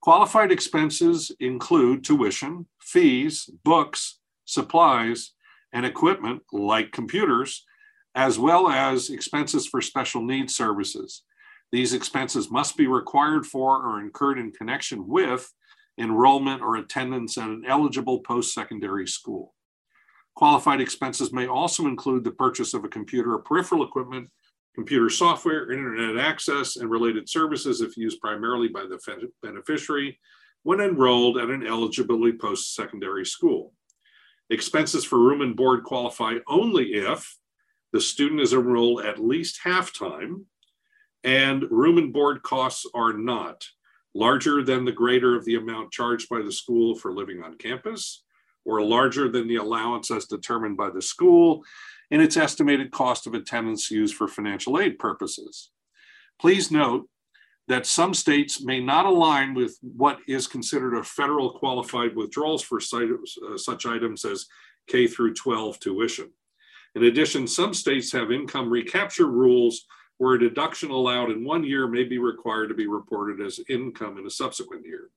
Qualified 0.00 0.52
expenses 0.52 1.32
include 1.40 2.04
tuition, 2.04 2.66
fees, 2.80 3.50
books, 3.64 4.20
supplies, 4.44 5.32
and 5.72 5.84
equipment 5.84 6.42
like 6.52 6.92
computers, 6.92 7.64
as 8.14 8.38
well 8.38 8.68
as 8.68 9.10
expenses 9.10 9.66
for 9.66 9.82
special 9.82 10.22
needs 10.22 10.54
services. 10.54 11.22
These 11.70 11.92
expenses 11.92 12.50
must 12.50 12.76
be 12.76 12.86
required 12.86 13.44
for 13.44 13.76
or 13.84 14.00
incurred 14.00 14.38
in 14.38 14.52
connection 14.52 15.06
with 15.06 15.52
enrollment 15.98 16.62
or 16.62 16.76
attendance 16.76 17.36
at 17.36 17.48
an 17.48 17.64
eligible 17.66 18.20
post 18.20 18.54
secondary 18.54 19.06
school. 19.06 19.54
Qualified 20.38 20.80
expenses 20.80 21.32
may 21.32 21.48
also 21.48 21.88
include 21.88 22.22
the 22.22 22.30
purchase 22.30 22.72
of 22.72 22.84
a 22.84 22.88
computer 22.88 23.32
or 23.34 23.40
peripheral 23.40 23.82
equipment, 23.82 24.30
computer 24.72 25.10
software, 25.10 25.72
internet 25.72 26.16
access, 26.16 26.76
and 26.76 26.88
related 26.88 27.28
services 27.28 27.80
if 27.80 27.96
used 27.96 28.20
primarily 28.20 28.68
by 28.68 28.82
the 28.82 29.30
beneficiary 29.42 30.16
when 30.62 30.80
enrolled 30.80 31.38
at 31.38 31.50
an 31.50 31.66
eligibility 31.66 32.38
post-secondary 32.38 33.26
school. 33.26 33.72
Expenses 34.48 35.04
for 35.04 35.18
room 35.18 35.40
and 35.40 35.56
board 35.56 35.82
qualify 35.82 36.34
only 36.46 36.94
if 36.94 37.36
the 37.92 38.00
student 38.00 38.40
is 38.40 38.52
enrolled 38.52 39.04
at 39.04 39.18
least 39.18 39.58
half-time 39.64 40.46
and 41.24 41.68
room 41.68 41.98
and 41.98 42.12
board 42.12 42.44
costs 42.44 42.86
are 42.94 43.12
not 43.12 43.66
larger 44.14 44.62
than 44.62 44.84
the 44.84 44.92
greater 44.92 45.34
of 45.34 45.44
the 45.44 45.56
amount 45.56 45.90
charged 45.90 46.28
by 46.28 46.40
the 46.40 46.52
school 46.52 46.94
for 46.94 47.12
living 47.12 47.42
on 47.42 47.58
campus 47.58 48.22
or 48.68 48.82
larger 48.82 49.30
than 49.30 49.48
the 49.48 49.56
allowance 49.56 50.10
as 50.10 50.26
determined 50.26 50.76
by 50.76 50.90
the 50.90 51.00
school 51.00 51.64
in 52.10 52.20
its 52.20 52.36
estimated 52.36 52.90
cost 52.90 53.26
of 53.26 53.32
attendance 53.32 53.90
used 53.90 54.14
for 54.14 54.28
financial 54.28 54.78
aid 54.78 54.98
purposes. 54.98 55.70
Please 56.38 56.70
note 56.70 57.08
that 57.66 57.86
some 57.86 58.12
states 58.12 58.62
may 58.62 58.78
not 58.78 59.06
align 59.06 59.54
with 59.54 59.78
what 59.80 60.18
is 60.28 60.46
considered 60.46 60.94
a 60.94 61.02
federal 61.02 61.50
qualified 61.50 62.14
withdrawals 62.14 62.62
for 62.62 62.78
uh, 62.78 63.56
such 63.56 63.86
items 63.86 64.24
as 64.26 64.46
K 64.86 65.06
through 65.06 65.34
12 65.34 65.80
tuition. 65.80 66.30
In 66.94 67.04
addition, 67.04 67.46
some 67.46 67.72
states 67.72 68.12
have 68.12 68.30
income 68.30 68.68
recapture 68.68 69.26
rules 69.26 69.86
where 70.18 70.34
a 70.34 70.38
deduction 70.38 70.90
allowed 70.90 71.30
in 71.30 71.44
one 71.44 71.64
year 71.64 71.86
may 71.86 72.04
be 72.04 72.18
required 72.18 72.68
to 72.68 72.74
be 72.74 72.86
reported 72.86 73.44
as 73.44 73.60
income 73.68 74.18
in 74.18 74.26
a 74.26 74.30
subsequent 74.30 74.84
year. 74.84 75.10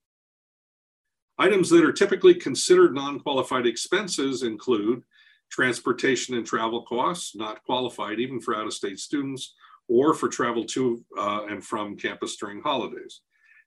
Items 1.37 1.69
that 1.69 1.83
are 1.83 1.93
typically 1.93 2.35
considered 2.35 2.93
non-qualified 2.93 3.65
expenses 3.65 4.43
include 4.43 5.03
transportation 5.51 6.35
and 6.35 6.45
travel 6.45 6.83
costs, 6.83 7.35
not 7.35 7.63
qualified 7.63 8.19
even 8.19 8.39
for 8.39 8.55
out-of-state 8.55 8.99
students 8.99 9.53
or 9.87 10.13
for 10.13 10.29
travel 10.29 10.63
to 10.63 11.03
uh, 11.17 11.45
and 11.49 11.63
from 11.63 11.97
campus 11.97 12.37
during 12.37 12.61
holidays. 12.61 13.21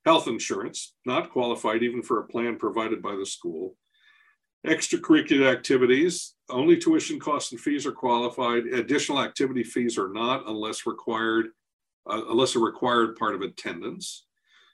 Health 0.05 0.29
insurance, 0.29 0.94
not 1.05 1.31
qualified 1.31 1.83
even 1.83 2.03
for 2.03 2.20
a 2.20 2.27
plan 2.27 2.57
provided 2.57 3.03
by 3.03 3.16
the 3.16 3.27
school. 3.27 3.77
Extracurricular 4.66 5.53
activities, 5.53 6.35
only 6.48 6.77
tuition 6.77 7.20
costs 7.20 7.53
and 7.53 7.61
fees 7.61 7.87
are 7.87 7.92
qualified. 7.92 8.66
Additional 8.66 9.20
activity 9.20 9.62
fees 9.62 9.98
are 9.98 10.12
not 10.12 10.48
unless 10.48 10.87
required, 10.87 11.48
uh, 12.11 12.22
unless 12.31 12.57
a 12.57 12.59
required 12.59 13.16
part 13.16 13.35
of 13.35 13.42
attendance. 13.42 14.27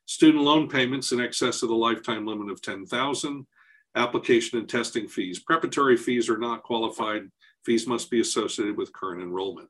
Student 0.06 0.44
loan 0.44 0.68
payments 0.68 1.12
in 1.12 1.20
excess 1.20 1.62
of 1.62 1.68
the 1.68 1.74
lifetime 1.74 2.26
limit 2.26 2.50
of 2.50 2.62
10,000 2.62 3.46
application 3.94 4.58
and 4.58 4.68
testing 4.68 5.08
fees. 5.08 5.40
Preparatory 5.40 5.96
fees 5.96 6.28
are 6.28 6.38
not 6.38 6.62
qualified. 6.62 7.22
Fees 7.64 7.86
must 7.86 8.10
be 8.10 8.20
associated 8.20 8.76
with 8.76 8.92
current 8.92 9.22
enrollment. 9.22 9.68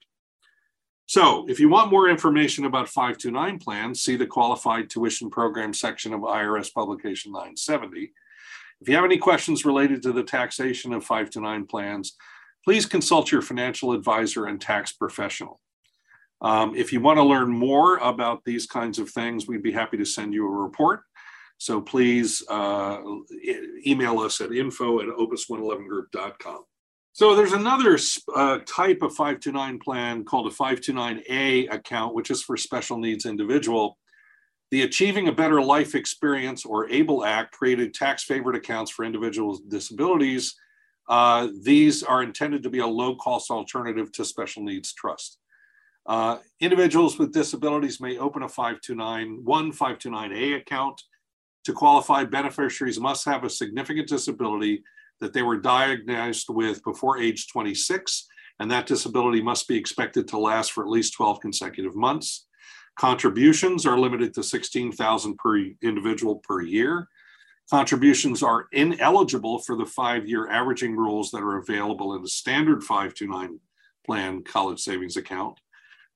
So 1.07 1.45
if 1.49 1.59
you 1.59 1.69
want 1.69 1.90
more 1.90 2.09
information 2.09 2.66
about 2.66 2.88
529 2.88 3.59
plans, 3.59 4.03
see 4.03 4.14
the 4.14 4.27
qualified 4.27 4.88
tuition 4.88 5.29
program 5.29 5.75
section 5.75 6.12
of 6.12 6.21
IRS 6.21 6.73
publication 6.73 7.33
970. 7.33 8.12
If 8.81 8.88
you 8.88 8.95
have 8.95 9.05
any 9.05 9.19
questions 9.19 9.64
related 9.64 10.03
to 10.05 10.12
the 10.12 10.23
taxation 10.23 10.93
of 10.93 11.03
529 11.03 11.66
plans, 11.66 12.16
please 12.64 12.87
consult 12.87 13.33
your 13.33 13.43
financial 13.43 13.93
advisor 13.93 14.47
and 14.47 14.61
tax 14.61 14.93
professional. 14.93 15.61
Um, 16.42 16.74
if 16.74 16.92
you 16.92 17.00
want 17.00 17.18
to 17.18 17.22
learn 17.22 17.50
more 17.50 17.98
about 17.98 18.44
these 18.44 18.66
kinds 18.66 18.98
of 18.98 19.11
things, 19.11 19.46
we'd 19.46 19.62
be 19.62 19.72
happy 19.72 19.96
to 19.98 20.05
send 20.05 20.33
you 20.33 20.46
a 20.46 20.50
report. 20.50 21.03
So 21.59 21.81
please 21.81 22.42
uh, 22.48 23.03
email 23.87 24.20
us 24.20 24.40
at 24.40 24.50
info 24.50 25.00
at 25.00 25.09
opus111group.com. 25.09 26.64
So 27.12 27.35
there's 27.35 27.53
another 27.53 27.98
uh, 28.35 28.61
type 28.66 29.03
of 29.03 29.14
529 29.14 29.79
plan 29.81 30.24
called 30.24 30.46
a 30.46 30.55
529A 30.55 31.70
account, 31.70 32.14
which 32.14 32.31
is 32.31 32.42
for 32.42 32.57
special 32.57 32.96
needs 32.96 33.26
individual. 33.26 33.98
The 34.70 34.83
Achieving 34.83 35.29
a 35.29 35.33
Better 35.33 35.61
Life 35.61 35.94
Experience 35.94 36.64
or 36.64 36.88
ABLE 36.88 37.24
Act 37.24 37.53
created 37.53 37.92
tax 37.92 38.22
favored 38.22 38.55
accounts 38.55 38.92
for 38.92 39.05
individuals 39.05 39.61
with 39.61 39.70
disabilities. 39.70 40.55
Uh, 41.09 41.48
these 41.62 42.05
are 42.05 42.22
intended 42.22 42.62
to 42.62 42.70
be 42.70 42.79
a 42.79 42.87
low 42.87 43.16
cost 43.16 43.50
alternative 43.50 44.12
to 44.12 44.24
special 44.24 44.62
needs 44.62 44.94
trust. 44.94 45.39
Uh, 46.11 46.38
individuals 46.59 47.20
with 47.20 47.33
disabilities 47.33 48.01
may 48.01 48.18
open 48.18 48.42
a 48.42 48.49
529, 48.49 49.44
one 49.44 49.70
529A 49.70 50.57
account. 50.57 51.01
To 51.66 51.73
qualify, 51.73 52.25
beneficiaries 52.25 52.99
must 52.99 53.25
have 53.27 53.44
a 53.44 53.49
significant 53.49 54.09
disability 54.09 54.83
that 55.20 55.33
they 55.33 55.42
were 55.42 55.59
diagnosed 55.59 56.51
with 56.51 56.83
before 56.83 57.18
age 57.18 57.46
26, 57.46 58.27
and 58.59 58.68
that 58.73 58.88
disability 58.88 59.40
must 59.40 59.68
be 59.68 59.77
expected 59.77 60.27
to 60.27 60.37
last 60.37 60.73
for 60.73 60.83
at 60.83 60.90
least 60.90 61.14
12 61.14 61.38
consecutive 61.38 61.94
months. 61.94 62.49
Contributions 62.99 63.87
are 63.87 63.96
limited 63.96 64.35
to 64.35 64.42
16,000 64.42 65.37
per 65.37 65.64
individual 65.81 66.38
per 66.38 66.61
year. 66.61 67.07
Contributions 67.70 68.42
are 68.42 68.66
ineligible 68.73 69.61
for 69.61 69.77
the 69.77 69.87
five-year 69.87 70.49
averaging 70.49 70.96
rules 70.96 71.31
that 71.31 71.42
are 71.42 71.59
available 71.59 72.16
in 72.16 72.23
the 72.23 72.29
standard 72.29 72.83
529 72.83 73.61
plan 74.05 74.42
college 74.42 74.81
savings 74.81 75.16
account. 75.16 75.61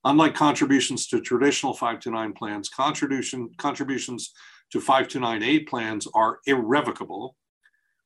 Unlike 0.07 0.35
contributions 0.35 1.07
to 1.09 1.21
traditional 1.21 1.73
529 1.73 2.35
plans, 2.35 2.69
contribution, 2.69 3.51
contributions 3.57 4.33
to 4.71 4.79
529A 4.79 5.67
plans 5.67 6.07
are 6.15 6.41
irrevocable. 6.47 7.37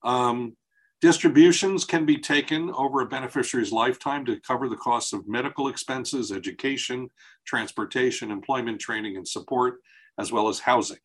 Um, 0.04 0.56
distributions 1.00 1.84
can 1.84 2.06
be 2.06 2.16
taken 2.18 2.70
over 2.70 3.00
a 3.00 3.08
beneficiary's 3.08 3.72
lifetime 3.72 4.24
to 4.26 4.40
cover 4.40 4.68
the 4.68 4.76
costs 4.76 5.12
of 5.12 5.26
medical 5.26 5.68
expenses, 5.68 6.30
education, 6.30 7.08
transportation, 7.44 8.30
employment 8.30 8.80
training, 8.80 9.16
and 9.16 9.26
support, 9.26 9.80
as 10.18 10.30
well 10.30 10.48
as 10.48 10.61
housing. 10.61 10.98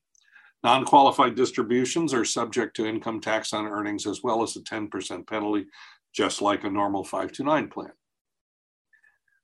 Non 0.63 0.85
qualified 0.85 1.35
distributions 1.35 2.13
are 2.13 2.23
subject 2.23 2.75
to 2.75 2.85
income 2.85 3.19
tax 3.19 3.51
on 3.51 3.65
earnings 3.65 4.05
as 4.05 4.21
well 4.23 4.43
as 4.43 4.55
a 4.55 4.61
10% 4.61 5.27
penalty, 5.27 5.65
just 6.13 6.41
like 6.41 6.63
a 6.63 6.69
normal 6.69 7.03
529 7.03 7.67
plan. 7.69 7.91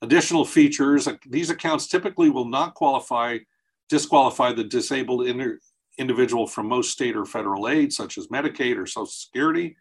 Additional 0.01 0.45
features, 0.45 1.07
these 1.25 1.49
accounts 1.49 1.87
typically 1.87 2.29
will 2.29 2.45
not 2.47 2.73
qualify, 2.73 3.37
disqualify 3.89 4.53
the 4.53 4.63
disabled 4.63 5.27
individual 5.97 6.47
from 6.47 6.67
most 6.67 6.91
state 6.91 7.17
or 7.17 7.25
federal 7.25 7.67
aid, 7.67 7.91
such 7.91 8.17
as 8.17 8.27
Medicaid 8.27 8.77
or 8.77 8.85
Social 8.85 9.05
Security. 9.07 9.75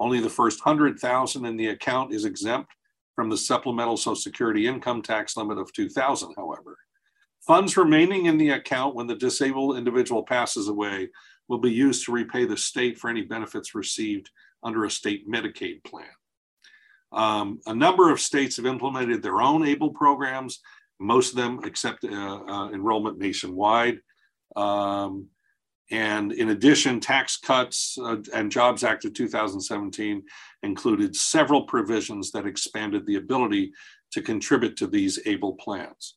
Only 0.00 0.20
the 0.20 0.28
first 0.28 0.64
100,000 0.64 1.44
in 1.44 1.56
the 1.56 1.68
account 1.68 2.12
is 2.12 2.24
exempt 2.24 2.72
from 3.14 3.28
the 3.28 3.36
supplemental 3.36 3.96
Social 3.96 4.16
Security 4.16 4.66
income 4.66 5.02
tax 5.02 5.36
limit 5.36 5.58
of 5.58 5.72
2,000, 5.72 6.34
however. 6.36 6.76
Funds 7.46 7.76
remaining 7.76 8.26
in 8.26 8.38
the 8.38 8.50
account 8.50 8.94
when 8.94 9.06
the 9.06 9.14
disabled 9.14 9.76
individual 9.76 10.22
passes 10.22 10.68
away 10.68 11.08
will 11.48 11.58
be 11.58 11.72
used 11.72 12.04
to 12.04 12.12
repay 12.12 12.44
the 12.44 12.56
state 12.56 12.98
for 12.98 13.08
any 13.08 13.22
benefits 13.22 13.74
received 13.74 14.30
under 14.62 14.84
a 14.84 14.90
state 14.90 15.28
Medicaid 15.28 15.82
plan. 15.84 16.06
Um, 17.12 17.60
a 17.66 17.74
number 17.74 18.10
of 18.10 18.20
states 18.20 18.56
have 18.56 18.66
implemented 18.66 19.22
their 19.22 19.40
own 19.40 19.66
ABLE 19.66 19.90
programs, 19.90 20.60
most 21.00 21.30
of 21.30 21.36
them 21.36 21.60
accept 21.64 22.04
uh, 22.04 22.08
uh, 22.08 22.70
enrollment 22.70 23.18
nationwide. 23.18 24.00
Um, 24.54 25.28
and 25.90 26.32
in 26.32 26.50
addition, 26.50 27.00
Tax 27.00 27.38
Cuts 27.38 27.98
uh, 28.00 28.18
and 28.34 28.52
Jobs 28.52 28.84
Act 28.84 29.06
of 29.06 29.14
2017 29.14 30.22
included 30.62 31.16
several 31.16 31.62
provisions 31.62 32.30
that 32.30 32.46
expanded 32.46 33.06
the 33.06 33.16
ability 33.16 33.72
to 34.12 34.22
contribute 34.22 34.76
to 34.76 34.86
these 34.86 35.18
ABLE 35.26 35.54
plans. 35.54 36.16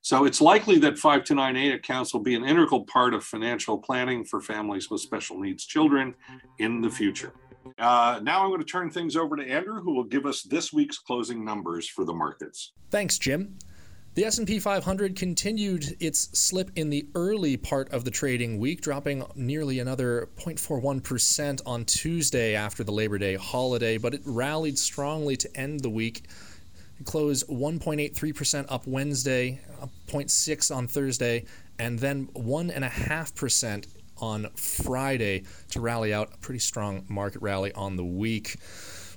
So 0.00 0.24
it's 0.24 0.40
likely 0.40 0.78
that 0.78 0.94
529A 0.94 1.74
accounts 1.74 2.12
will 2.12 2.22
be 2.22 2.34
an 2.34 2.44
integral 2.44 2.84
part 2.84 3.14
of 3.14 3.22
financial 3.22 3.78
planning 3.78 4.24
for 4.24 4.40
families 4.40 4.90
with 4.90 5.00
special 5.00 5.38
needs 5.38 5.64
children 5.64 6.14
in 6.58 6.80
the 6.80 6.90
future. 6.90 7.32
Uh, 7.78 8.20
now 8.22 8.42
I'm 8.42 8.50
going 8.50 8.60
to 8.60 8.66
turn 8.66 8.90
things 8.90 9.16
over 9.16 9.36
to 9.36 9.48
Andrew, 9.48 9.80
who 9.80 9.94
will 9.94 10.04
give 10.04 10.26
us 10.26 10.42
this 10.42 10.72
week's 10.72 10.98
closing 10.98 11.44
numbers 11.44 11.88
for 11.88 12.04
the 12.04 12.12
markets. 12.12 12.72
Thanks, 12.90 13.18
Jim. 13.18 13.56
The 14.14 14.26
S&P 14.26 14.58
500 14.58 15.16
continued 15.16 15.96
its 15.98 16.38
slip 16.38 16.70
in 16.76 16.90
the 16.90 17.06
early 17.14 17.56
part 17.56 17.90
of 17.92 18.04
the 18.04 18.10
trading 18.10 18.58
week, 18.58 18.82
dropping 18.82 19.24
nearly 19.34 19.78
another 19.78 20.28
0.41% 20.36 21.62
on 21.64 21.86
Tuesday 21.86 22.54
after 22.54 22.84
the 22.84 22.92
Labor 22.92 23.16
Day 23.16 23.36
holiday, 23.36 23.96
but 23.96 24.12
it 24.12 24.20
rallied 24.26 24.78
strongly 24.78 25.34
to 25.38 25.56
end 25.56 25.80
the 25.80 25.88
week. 25.88 26.24
It 27.00 27.06
closed 27.06 27.48
1.83% 27.48 28.66
up 28.68 28.86
Wednesday, 28.86 29.62
0.6 30.08 30.76
on 30.76 30.88
Thursday, 30.88 31.46
and 31.78 31.98
then 31.98 32.26
1.5% 32.34 33.86
on 34.22 34.48
Friday 34.54 35.42
to 35.70 35.80
rally 35.80 36.14
out 36.14 36.32
a 36.32 36.38
pretty 36.38 36.60
strong 36.60 37.04
market 37.08 37.42
rally 37.42 37.72
on 37.72 37.96
the 37.96 38.04
week. 38.04 38.56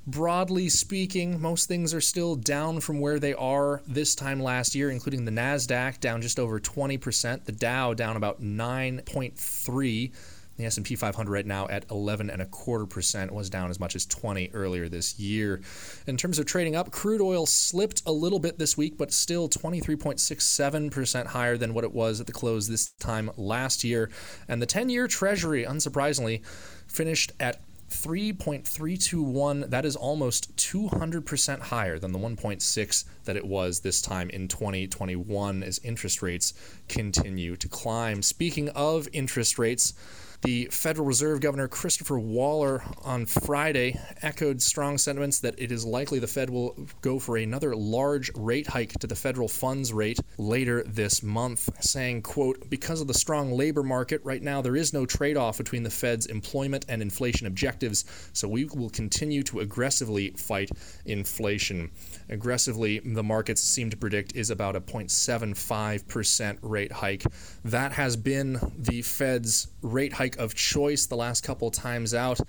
Broadly 0.08 0.70
speaking, 0.70 1.42
most 1.42 1.68
things 1.68 1.94
are 1.94 2.02
still 2.02 2.36
down 2.36 2.80
from 2.80 3.00
where 3.00 3.20
they 3.20 3.34
are 3.34 3.82
this 3.88 4.14
time 4.14 4.40
last 4.40 4.76
year, 4.76 4.92
including 4.92 5.26
the 5.26 5.32
Nasdaq 5.32 6.00
down 6.00 6.22
just 6.22 6.40
over 6.40 6.60
20%, 6.60 7.46
the 7.46 7.52
Dow 7.52 7.94
down 7.94 8.16
about 8.16 8.42
9.3. 8.42 10.12
The 10.58 10.66
S&P 10.66 10.96
500 10.96 11.32
right 11.32 11.46
now 11.46 11.68
at 11.68 11.86
11 11.92 12.30
and 12.30 12.42
a 12.42 12.46
quarter 12.46 12.86
percent 12.86 13.34
was 13.34 13.50
down 13.50 13.70
as 13.70 13.80
much 13.80 13.96
as 13.96 14.06
20 14.06 14.52
earlier 14.54 14.88
this 14.88 15.20
year. 15.20 15.62
In 16.08 16.16
terms 16.16 16.40
of 16.40 16.46
trading 16.46 16.76
up, 16.76 16.92
crude 16.92 17.22
oil 17.22 17.46
slipped 17.46 18.02
a 18.06 18.12
little 18.12 18.40
bit 18.40 18.58
this 18.58 18.78
week, 18.78 18.98
but 18.98 19.12
still 19.12 19.50
23.67% 19.50 21.26
higher 21.28 21.58
than 21.58 21.74
what 21.74 21.84
it 21.84 21.94
was 21.94 22.22
at 22.22 22.28
the 22.28 22.34
close 22.34 22.68
this 22.68 22.92
time 22.92 23.30
last 23.36 23.84
year. 23.84 24.10
And 24.48 24.62
the 24.62 24.68
10-year 24.68 25.08
Treasury, 25.08 25.66
unsurprisingly, 25.66 26.46
finished 26.88 27.34
at 27.40 27.60
3.321. 27.90 29.70
That 29.70 29.86
is 29.86 29.96
almost 29.96 30.56
200% 30.58 31.60
higher 31.60 32.00
than 32.00 32.12
the 32.12 32.20
1.6 32.20 33.06
that 33.26 33.38
it 33.38 33.46
was 33.46 33.82
this 33.82 34.02
time 34.02 34.30
in 34.30 34.48
2021 34.48 35.64
as 35.64 35.80
interest 35.80 36.22
rates 36.22 36.54
continue 36.88 37.56
to 37.56 37.68
climb. 37.68 38.22
Speaking 38.22 38.70
of 38.70 39.08
interest 39.14 39.60
rates, 39.60 39.94
the 40.42 40.66
Federal 40.72 41.08
Reserve 41.08 41.40
Governor 41.40 41.68
Christopher 41.68 42.20
Waller 42.20 42.84
on 43.04 43.26
Friday 43.26 44.00
echoed 44.22 44.62
strong 44.62 44.98
sentiments 44.98 45.40
that 45.40 45.56
it 45.58 45.72
is 45.72 45.86
likely 45.86 46.20
the 46.20 46.28
Fed 46.28 46.50
will 46.50 46.76
go 47.02 47.20
for 47.20 47.38
another 47.38 47.76
large 47.76 48.32
rate 48.36 48.68
hike 48.68 48.94
to 49.00 49.08
the 49.08 49.16
federal 49.16 49.48
funds 49.48 49.94
rate 49.94 50.20
later 50.38 50.84
this 50.84 51.24
month, 51.24 51.70
saying, 51.84 52.22
quote, 52.22 52.70
because 52.70 53.02
of 53.02 53.08
the 53.08 53.14
strong 53.14 53.52
labor 53.52 53.84
market 53.84 54.22
right 54.24 54.42
now 54.42 54.62
there 54.62 54.76
is 54.76 54.94
no 54.94 55.06
trade-off 55.06 55.58
between 55.58 55.84
the 55.84 55.90
Fed's 55.90 56.26
employment 56.26 56.86
and 56.90 57.02
inflation 57.02 57.48
objectives, 57.48 58.06
so 58.34 58.48
we 58.48 58.66
will 58.66 58.90
continue 58.90 59.44
to 59.44 59.60
aggressively 59.62 60.32
fight 60.32 60.70
inflation. 61.06 61.92
Aggressively, 62.30 63.00
the 63.00 63.24
markets 63.24 63.62
seem 63.62 63.90
to 63.90 63.98
predict 63.98 64.36
is 64.36 64.50
about 64.50 64.76
a 64.76 64.82
0.75% 64.82 66.58
rate 66.62 66.92
hike. 66.92 67.24
That 67.64 67.94
has 67.94 68.18
been 68.18 68.60
the 68.78 69.02
Fed's 69.02 69.68
rate 69.82 70.14
hike 70.14 70.25
hike 70.26 70.38
of 70.38 70.56
choice 70.56 71.06
the 71.06 71.16
last 71.16 71.44
couple 71.44 71.70
times 71.70 72.16
out. 72.16 72.40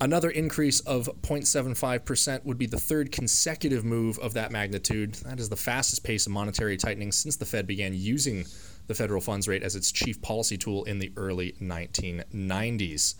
Another 0.00 0.30
increase 0.30 0.80
of 0.80 1.08
0.75% 1.22 2.44
would 2.44 2.58
be 2.58 2.66
the 2.66 2.80
third 2.80 3.12
consecutive 3.12 3.84
move 3.84 4.18
of 4.18 4.34
that 4.34 4.50
magnitude. 4.50 5.14
That 5.26 5.38
is 5.38 5.48
the 5.48 5.56
fastest 5.56 6.02
pace 6.02 6.26
of 6.26 6.32
monetary 6.32 6.76
tightening 6.76 7.12
since 7.12 7.36
the 7.36 7.44
Fed 7.44 7.68
began 7.68 7.94
using 7.94 8.44
the 8.88 8.94
federal 8.94 9.20
funds 9.20 9.46
rate 9.46 9.62
as 9.62 9.76
its 9.76 9.92
chief 9.92 10.20
policy 10.20 10.58
tool 10.58 10.82
in 10.84 10.98
the 10.98 11.12
early 11.16 11.52
1990s. 11.62 13.14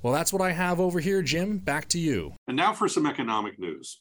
Well, 0.00 0.12
that's 0.12 0.32
what 0.32 0.40
I 0.40 0.52
have 0.52 0.78
over 0.78 1.00
here, 1.00 1.20
Jim. 1.20 1.58
Back 1.58 1.88
to 1.88 1.98
you. 1.98 2.34
And 2.46 2.56
now 2.56 2.72
for 2.72 2.88
some 2.88 3.04
economic 3.04 3.58
news. 3.58 4.00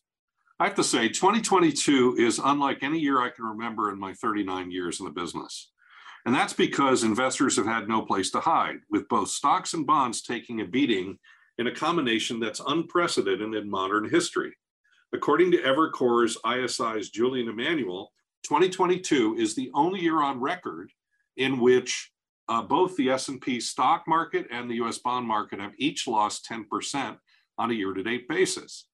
I 0.60 0.66
have 0.66 0.76
to 0.76 0.84
say, 0.84 1.08
2022 1.08 2.18
is 2.20 2.40
unlike 2.44 2.84
any 2.84 3.00
year 3.00 3.20
I 3.20 3.32
can 3.32 3.46
remember 3.46 3.92
in 3.92 4.00
my 4.00 4.14
39 4.14 4.70
years 4.70 5.00
in 5.00 5.06
the 5.06 5.12
business. 5.12 5.72
And 6.28 6.36
that's 6.36 6.52
because 6.52 7.06
investors 7.06 7.56
have 7.56 7.68
had 7.68 7.88
no 7.88 8.02
place 8.02 8.32
to 8.32 8.42
hide, 8.42 8.80
with 8.90 9.08
both 9.08 9.30
stocks 9.30 9.74
and 9.74 9.88
bonds 9.88 10.22
taking 10.22 10.60
a 10.60 10.66
beating 10.66 11.18
in 11.58 11.68
a 11.68 11.74
combination 11.74 12.38
that's 12.38 12.60
unprecedented 12.68 13.56
in 13.56 13.70
modern 13.70 14.10
history. 14.10 14.54
According 15.14 15.52
to 15.52 15.62
Evercore's 15.62 16.38
ISI's 16.46 17.12
Julian 17.12 17.48
Emanuel, 17.48 18.12
2022 18.44 19.38
is 19.40 19.56
the 19.56 19.72
only 19.74 20.02
year 20.02 20.22
on 20.22 20.42
record 20.42 20.92
in 21.38 21.62
which 21.62 22.12
uh, 22.50 22.62
both 22.62 22.98
the 22.98 23.10
S&P 23.10 23.62
stock 23.62 24.04
market 24.06 24.48
and 24.52 24.70
the 24.70 24.84
US 24.84 24.98
bond 24.98 25.26
market 25.26 25.62
have 25.62 25.76
each 25.78 26.08
lost 26.08 26.46
10% 26.52 27.18
on 27.58 27.72
a 27.72 27.74
year-to-date 27.74 28.28
basis. 28.28 28.88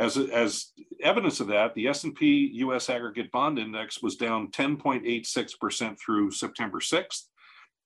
As, 0.00 0.16
as 0.16 0.72
evidence 1.02 1.40
of 1.40 1.48
that, 1.48 1.74
the 1.74 1.86
S&P 1.88 2.52
U.S. 2.54 2.88
Aggregate 2.88 3.30
Bond 3.32 3.58
Index 3.58 4.02
was 4.02 4.16
down 4.16 4.50
10.86% 4.50 5.98
through 6.00 6.30
September 6.30 6.78
6th, 6.78 7.24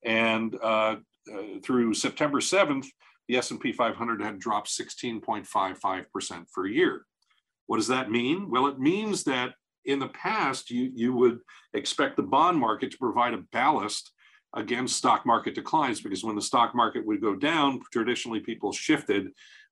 and 0.04 0.56
uh, 0.62 0.96
uh, 1.32 1.42
through 1.64 1.92
September 1.92 2.38
7th, 2.38 2.86
the 3.26 3.36
S&P 3.36 3.72
500 3.72 4.22
had 4.22 4.38
dropped 4.38 4.68
16.55% 4.68 6.44
for 6.52 6.66
a 6.66 6.70
year. 6.70 7.04
What 7.66 7.78
does 7.78 7.88
that 7.88 8.12
mean? 8.12 8.48
Well, 8.48 8.68
it 8.68 8.78
means 8.78 9.24
that 9.24 9.54
in 9.84 9.98
the 9.98 10.08
past, 10.08 10.70
you, 10.70 10.92
you 10.94 11.14
would 11.14 11.40
expect 11.72 12.16
the 12.16 12.22
bond 12.22 12.60
market 12.60 12.92
to 12.92 12.98
provide 12.98 13.34
a 13.34 13.42
ballast 13.50 14.12
against 14.54 14.96
stock 14.96 15.26
market 15.26 15.56
declines 15.56 16.00
because 16.00 16.22
when 16.22 16.36
the 16.36 16.42
stock 16.42 16.76
market 16.76 17.04
would 17.04 17.20
go 17.20 17.34
down, 17.34 17.80
traditionally 17.92 18.38
people 18.38 18.70
shifted 18.70 19.30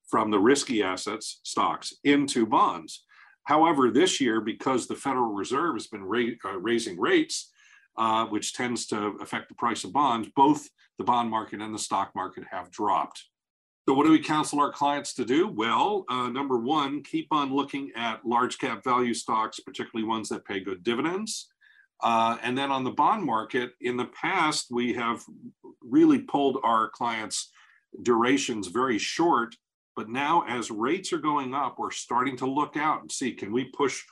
from 0.08 0.30
the 0.30 0.38
risky 0.38 0.82
assets, 0.82 1.40
stocks, 1.42 1.92
into 2.04 2.46
bonds. 2.46 3.04
However, 3.44 3.90
this 3.90 4.20
year, 4.20 4.40
because 4.40 4.86
the 4.86 4.94
Federal 4.94 5.32
Reserve 5.32 5.74
has 5.74 5.86
been 5.86 6.04
ra- 6.04 6.36
uh, 6.44 6.58
raising 6.58 6.98
rates, 7.00 7.50
uh, 7.96 8.26
which 8.26 8.54
tends 8.54 8.86
to 8.86 9.16
affect 9.20 9.48
the 9.48 9.54
price 9.54 9.84
of 9.84 9.92
bonds, 9.92 10.28
both 10.34 10.68
the 10.98 11.04
bond 11.04 11.30
market 11.30 11.60
and 11.60 11.74
the 11.74 11.78
stock 11.78 12.12
market 12.14 12.44
have 12.50 12.70
dropped. 12.70 13.24
So, 13.88 13.94
what 13.94 14.06
do 14.06 14.12
we 14.12 14.20
counsel 14.20 14.60
our 14.60 14.70
clients 14.70 15.12
to 15.14 15.24
do? 15.24 15.48
Well, 15.48 16.04
uh, 16.08 16.28
number 16.28 16.58
one, 16.58 17.02
keep 17.02 17.26
on 17.32 17.52
looking 17.52 17.90
at 17.96 18.24
large 18.24 18.58
cap 18.58 18.84
value 18.84 19.12
stocks, 19.12 19.58
particularly 19.58 20.08
ones 20.08 20.28
that 20.28 20.44
pay 20.44 20.60
good 20.60 20.84
dividends. 20.84 21.48
Uh, 22.00 22.36
and 22.42 22.56
then 22.56 22.70
on 22.70 22.84
the 22.84 22.90
bond 22.90 23.24
market, 23.24 23.72
in 23.80 23.96
the 23.96 24.06
past, 24.06 24.66
we 24.70 24.92
have 24.92 25.24
really 25.80 26.20
pulled 26.20 26.58
our 26.62 26.88
clients' 26.90 27.50
durations 28.02 28.68
very 28.68 28.98
short. 28.98 29.56
But 29.94 30.08
now, 30.08 30.44
as 30.48 30.70
rates 30.70 31.12
are 31.12 31.18
going 31.18 31.54
up, 31.54 31.78
we're 31.78 31.90
starting 31.90 32.36
to 32.38 32.46
look 32.46 32.76
out 32.76 33.02
and 33.02 33.12
see 33.12 33.32
can 33.32 33.52
we 33.52 33.64
push 33.64 34.02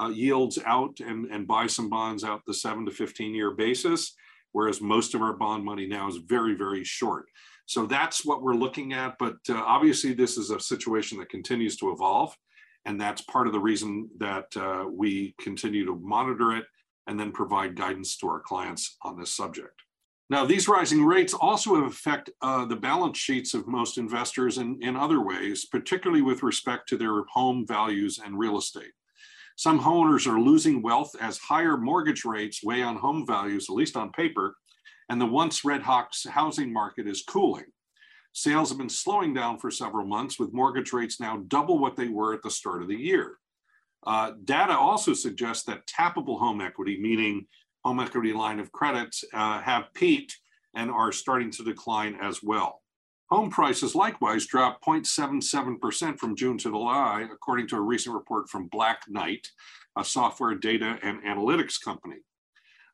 uh, 0.00 0.08
yields 0.08 0.58
out 0.64 1.00
and, 1.00 1.26
and 1.26 1.46
buy 1.46 1.66
some 1.66 1.88
bonds 1.88 2.24
out 2.24 2.42
the 2.46 2.54
seven 2.54 2.84
to 2.86 2.90
15 2.90 3.34
year 3.34 3.52
basis, 3.52 4.14
whereas 4.52 4.80
most 4.80 5.14
of 5.14 5.22
our 5.22 5.34
bond 5.34 5.64
money 5.64 5.86
now 5.86 6.08
is 6.08 6.18
very, 6.26 6.54
very 6.54 6.84
short. 6.84 7.26
So 7.66 7.86
that's 7.86 8.24
what 8.24 8.42
we're 8.42 8.54
looking 8.54 8.92
at. 8.92 9.16
But 9.18 9.36
uh, 9.48 9.54
obviously, 9.54 10.12
this 10.12 10.36
is 10.36 10.50
a 10.50 10.60
situation 10.60 11.18
that 11.18 11.28
continues 11.28 11.76
to 11.76 11.90
evolve. 11.90 12.36
And 12.86 13.00
that's 13.00 13.22
part 13.22 13.46
of 13.46 13.52
the 13.52 13.60
reason 13.60 14.08
that 14.18 14.46
uh, 14.56 14.86
we 14.90 15.34
continue 15.40 15.84
to 15.84 15.94
monitor 15.94 16.56
it 16.56 16.64
and 17.06 17.18
then 17.18 17.32
provide 17.32 17.76
guidance 17.76 18.16
to 18.18 18.28
our 18.28 18.40
clients 18.40 18.96
on 19.02 19.18
this 19.18 19.32
subject. 19.32 19.82
Now, 20.30 20.44
these 20.46 20.68
rising 20.68 21.04
rates 21.04 21.34
also 21.34 21.74
affect 21.84 22.30
uh, 22.40 22.64
the 22.64 22.76
balance 22.76 23.18
sheets 23.18 23.52
of 23.52 23.66
most 23.66 23.98
investors 23.98 24.58
in, 24.58 24.78
in 24.80 24.94
other 24.94 25.20
ways, 25.20 25.64
particularly 25.64 26.22
with 26.22 26.44
respect 26.44 26.88
to 26.88 26.96
their 26.96 27.24
home 27.24 27.66
values 27.66 28.20
and 28.24 28.38
real 28.38 28.56
estate. 28.56 28.92
Some 29.56 29.80
homeowners 29.80 30.28
are 30.28 30.40
losing 30.40 30.82
wealth 30.82 31.16
as 31.20 31.36
higher 31.36 31.76
mortgage 31.76 32.24
rates 32.24 32.62
weigh 32.62 32.80
on 32.80 32.96
home 32.96 33.26
values, 33.26 33.66
at 33.68 33.74
least 33.74 33.96
on 33.96 34.12
paper, 34.12 34.54
and 35.08 35.20
the 35.20 35.26
once 35.26 35.64
red 35.64 35.82
hot 35.82 36.16
housing 36.30 36.72
market 36.72 37.08
is 37.08 37.24
cooling. 37.24 37.66
Sales 38.32 38.68
have 38.68 38.78
been 38.78 38.88
slowing 38.88 39.34
down 39.34 39.58
for 39.58 39.72
several 39.72 40.06
months, 40.06 40.38
with 40.38 40.52
mortgage 40.52 40.92
rates 40.92 41.18
now 41.18 41.42
double 41.48 41.80
what 41.80 41.96
they 41.96 42.06
were 42.06 42.32
at 42.32 42.42
the 42.42 42.50
start 42.50 42.82
of 42.82 42.88
the 42.88 42.96
year. 42.96 43.38
Uh, 44.06 44.32
data 44.44 44.78
also 44.78 45.12
suggests 45.12 45.64
that 45.64 45.88
tappable 45.88 46.38
home 46.38 46.60
equity, 46.60 47.00
meaning 47.00 47.48
home 47.84 48.00
equity 48.00 48.32
line 48.32 48.60
of 48.60 48.72
credits, 48.72 49.24
uh, 49.32 49.60
have 49.60 49.92
peaked 49.94 50.38
and 50.74 50.90
are 50.90 51.12
starting 51.12 51.50
to 51.50 51.64
decline 51.64 52.16
as 52.20 52.42
well. 52.42 52.82
Home 53.30 53.50
prices 53.50 53.94
likewise 53.94 54.46
dropped 54.46 54.84
0.77% 54.84 56.18
from 56.18 56.34
June 56.34 56.58
to 56.58 56.70
July, 56.70 57.26
according 57.32 57.68
to 57.68 57.76
a 57.76 57.80
recent 57.80 58.14
report 58.14 58.48
from 58.48 58.66
Black 58.66 59.02
Knight, 59.08 59.46
a 59.96 60.04
software 60.04 60.54
data 60.56 60.98
and 61.02 61.22
analytics 61.22 61.80
company. 61.82 62.16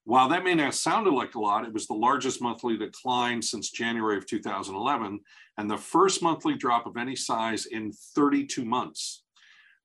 While 0.05 0.29
that 0.29 0.45
may 0.45 0.55
not 0.55 0.75
sounded 0.75 1.15
like 1.15 1.35
a 1.35 1.41
lot, 1.41 1.65
it 1.65 1.73
was 1.73 1.87
the 1.87 1.95
largest 1.95 2.41
monthly 2.41 2.77
decline 2.77 3.43
since 3.43 3.71
January 3.71 4.17
of 4.17 4.27
2011 4.27 5.21
and 5.59 5.71
the 5.71 5.77
first 5.77 6.23
monthly 6.23 6.55
drop 6.55 6.87
of 6.87 6.97
any 6.97 7.17
size 7.17 7.67
in 7.67 7.91
32 8.15 8.65
months. 8.65 9.25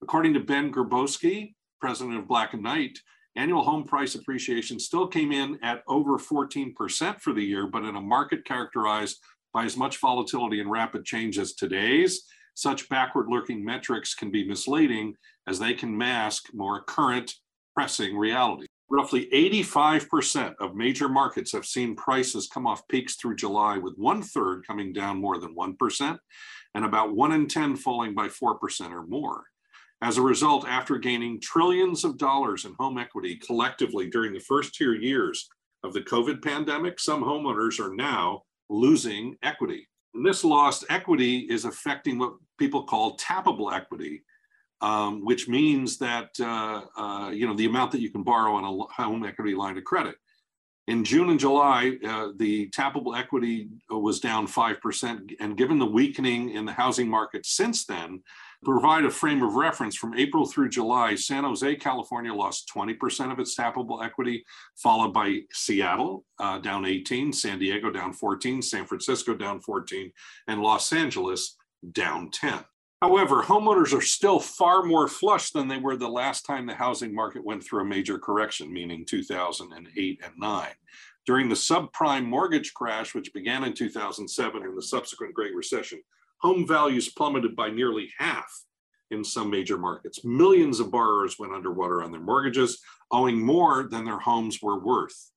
According 0.04 0.34
to 0.34 0.40
Ben 0.42 0.72
Graboske, 0.72 1.56
president 1.80 2.18
of 2.18 2.28
Black 2.28 2.54
Knight, 2.60 3.00
annual 3.36 3.64
home 3.64 3.84
price 3.84 4.16
appreciation 4.16 4.80
still 4.80 5.08
came 5.08 5.32
in 5.32 5.58
at 5.64 5.84
over 5.88 6.18
14% 6.18 7.20
for 7.22 7.34
the 7.34 7.44
year, 7.44 7.68
but 7.68 7.84
in 7.84 7.96
a 7.96 8.02
market 8.02 8.46
characterized 8.46 9.20
by 9.54 9.66
as 9.66 9.78
much 9.78 9.98
volatility 9.98 10.60
and 10.60 10.72
rapid 10.72 11.06
change 11.06 11.38
as 11.38 11.54
today's, 11.54 12.24
such 12.54 12.90
backward 12.90 13.28
lurking 13.30 13.64
metrics 13.64 14.14
can 14.14 14.32
be 14.32 14.48
misleading 14.48 15.16
as 15.48 15.60
they 15.60 15.74
can 15.74 15.98
mask 15.98 16.54
more 16.54 16.84
current 16.84 17.34
pressing 17.74 18.18
reality. 18.18 18.68
Roughly 18.90 19.30
85% 19.32 20.56
of 20.60 20.76
major 20.76 21.08
markets 21.08 21.54
have 21.54 21.66
seen 21.66 21.96
prices 21.96 22.50
come 22.54 22.68
off 22.68 22.86
peaks 22.90 23.16
through 23.16 23.38
July, 23.38 23.78
with 23.78 23.94
one 23.98 24.22
third 24.22 24.68
coming 24.68 24.92
down 24.92 25.22
more 25.22 25.38
than 25.38 25.56
1%, 25.56 26.18
and 26.76 26.86
about 26.86 27.16
one 27.16 27.32
in 27.32 27.48
10 27.48 27.78
falling 27.78 28.14
by 28.14 28.28
4% 28.28 28.92
or 28.92 29.08
more. 29.08 29.46
As 30.04 30.18
a 30.18 30.22
result, 30.22 30.68
after 30.68 30.98
gaining 30.98 31.40
trillions 31.40 32.04
of 32.04 32.18
dollars 32.18 32.66
in 32.66 32.74
home 32.80 32.98
equity 32.98 33.36
collectively 33.36 34.10
during 34.10 34.34
the 34.34 34.40
first 34.40 34.74
two 34.74 34.94
years 34.94 35.48
of 35.84 35.94
the 35.94 36.02
COVID 36.02 36.44
pandemic, 36.44 37.00
some 37.00 37.24
homeowners 37.24 37.80
are 37.80 37.94
now 37.94 38.42
losing 38.70 39.38
equity. 39.44 39.88
And 40.16 40.26
this 40.26 40.44
lost 40.44 40.86
equity 40.90 41.42
is 41.50 41.66
affecting 41.66 42.18
what 42.18 42.34
people 42.58 42.84
call 42.84 43.16
tappable 43.18 43.72
equity, 43.72 44.24
um, 44.82 45.24
which 45.24 45.48
means 45.48 46.00
that 46.00 46.30
uh, 46.40 46.82
uh, 46.98 47.30
you 47.30 47.46
know 47.46 47.56
the 47.56 47.68
amount 47.68 47.92
that 47.92 48.02
you 48.02 48.10
can 48.10 48.24
borrow 48.24 48.56
on 48.56 48.64
a 48.64 48.94
home 48.94 49.24
equity 49.24 49.54
line 49.54 49.78
of 49.78 49.84
credit. 49.84 50.16
In 50.88 51.04
June 51.04 51.30
and 51.30 51.40
July, 51.40 51.98
uh, 52.06 52.30
the 52.38 52.70
tappable 52.72 53.18
equity 53.18 53.70
was 53.90 54.20
down 54.20 54.48
5%. 54.48 55.36
And 55.40 55.56
given 55.56 55.78
the 55.78 55.86
weakening 55.86 56.50
in 56.50 56.66
the 56.66 56.74
housing 56.74 57.08
market 57.08 57.46
since 57.46 57.86
then, 57.86 58.22
provide 58.64 59.06
a 59.06 59.10
frame 59.10 59.42
of 59.42 59.56
reference 59.56 59.96
from 59.96 60.18
April 60.18 60.46
through 60.46 60.70
July, 60.70 61.16
San 61.16 61.44
Jose, 61.44 61.76
California 61.78 62.34
lost 62.34 62.72
20% 62.76 63.32
of 63.32 63.40
its 63.40 63.56
tappable 63.56 64.04
equity, 64.04 64.46
followed 64.76 65.14
by 65.14 65.40
Seattle 65.52 66.26
uh, 66.40 66.60
down 66.60 66.86
18, 66.86 67.34
San 67.34 67.60
Diego 67.60 67.90
down 67.90 68.14
14, 68.14 68.62
San 68.62 68.86
Francisco 68.86 69.34
down 69.34 69.60
14, 69.62 70.12
and 70.48 70.62
Los 70.62 70.94
Angeles 70.94 71.58
down 71.92 72.30
10. 72.30 72.60
However, 73.02 73.42
homeowners 73.42 73.98
are 73.98 74.02
still 74.02 74.40
far 74.40 74.84
more 74.84 75.08
flush 75.08 75.50
than 75.50 75.68
they 75.68 75.80
were 75.80 75.98
the 75.98 76.08
last 76.08 76.46
time 76.46 76.68
the 76.68 76.76
housing 76.76 77.16
market 77.16 77.44
went 77.44 77.64
through 77.64 77.82
a 77.82 77.86
major 77.86 78.20
correction, 78.20 78.72
meaning 78.72 79.06
2008 79.08 80.22
and 80.24 80.34
9. 80.38 80.68
During 81.26 81.50
the 81.50 81.56
subprime 81.56 82.26
mortgage 82.26 82.76
crash, 82.76 83.16
which 83.16 83.34
began 83.34 83.64
in 83.64 83.74
2007 83.74 84.62
and 84.62 84.78
the 84.78 84.84
subsequent 84.84 85.34
Great 85.34 85.56
Recession, 85.56 86.02
home 86.42 86.68
values 86.68 87.10
plummeted 87.10 87.56
by 87.56 87.70
nearly 87.70 88.10
half 88.18 88.52
in 89.12 89.24
some 89.24 89.50
major 89.50 89.78
markets. 89.78 90.24
Millions 90.24 90.80
of 90.80 90.92
borrowers 90.92 91.38
went 91.38 91.54
underwater 91.54 92.02
on 92.02 92.12
their 92.12 92.22
mortgages, 92.22 92.82
owing 93.12 93.40
more 93.40 93.84
than 93.84 94.06
their 94.06 94.20
homes 94.20 94.62
were 94.62 94.80
worth. 94.80 95.32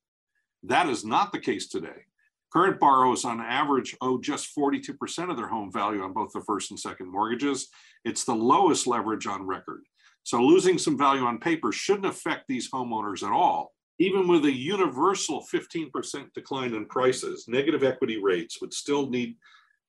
That 0.62 0.88
is 0.88 1.04
not 1.04 1.32
the 1.32 1.40
case 1.40 1.68
today. 1.68 2.06
Current 2.52 2.78
borrowers 2.78 3.24
on 3.24 3.40
average 3.40 3.96
owe 4.00 4.20
just 4.20 4.56
42% 4.56 5.28
of 5.28 5.36
their 5.36 5.48
home 5.48 5.72
value 5.72 6.02
on 6.02 6.12
both 6.12 6.32
the 6.32 6.40
first 6.40 6.70
and 6.70 6.78
second 6.78 7.10
mortgages. 7.10 7.68
It's 8.04 8.24
the 8.24 8.34
lowest 8.34 8.86
leverage 8.86 9.26
on 9.26 9.44
record. 9.44 9.82
So 10.22 10.40
losing 10.40 10.78
some 10.78 10.96
value 10.96 11.24
on 11.24 11.38
paper 11.38 11.72
shouldn't 11.72 12.06
affect 12.06 12.44
these 12.48 12.70
homeowners 12.70 13.24
at 13.24 13.32
all. 13.32 13.72
Even 13.98 14.26
with 14.26 14.44
a 14.44 14.52
universal 14.52 15.44
15% 15.52 16.32
decline 16.32 16.74
in 16.74 16.86
prices, 16.86 17.46
negative 17.46 17.84
equity 17.84 18.20
rates 18.22 18.60
would 18.60 18.72
still 18.72 19.10
need 19.10 19.36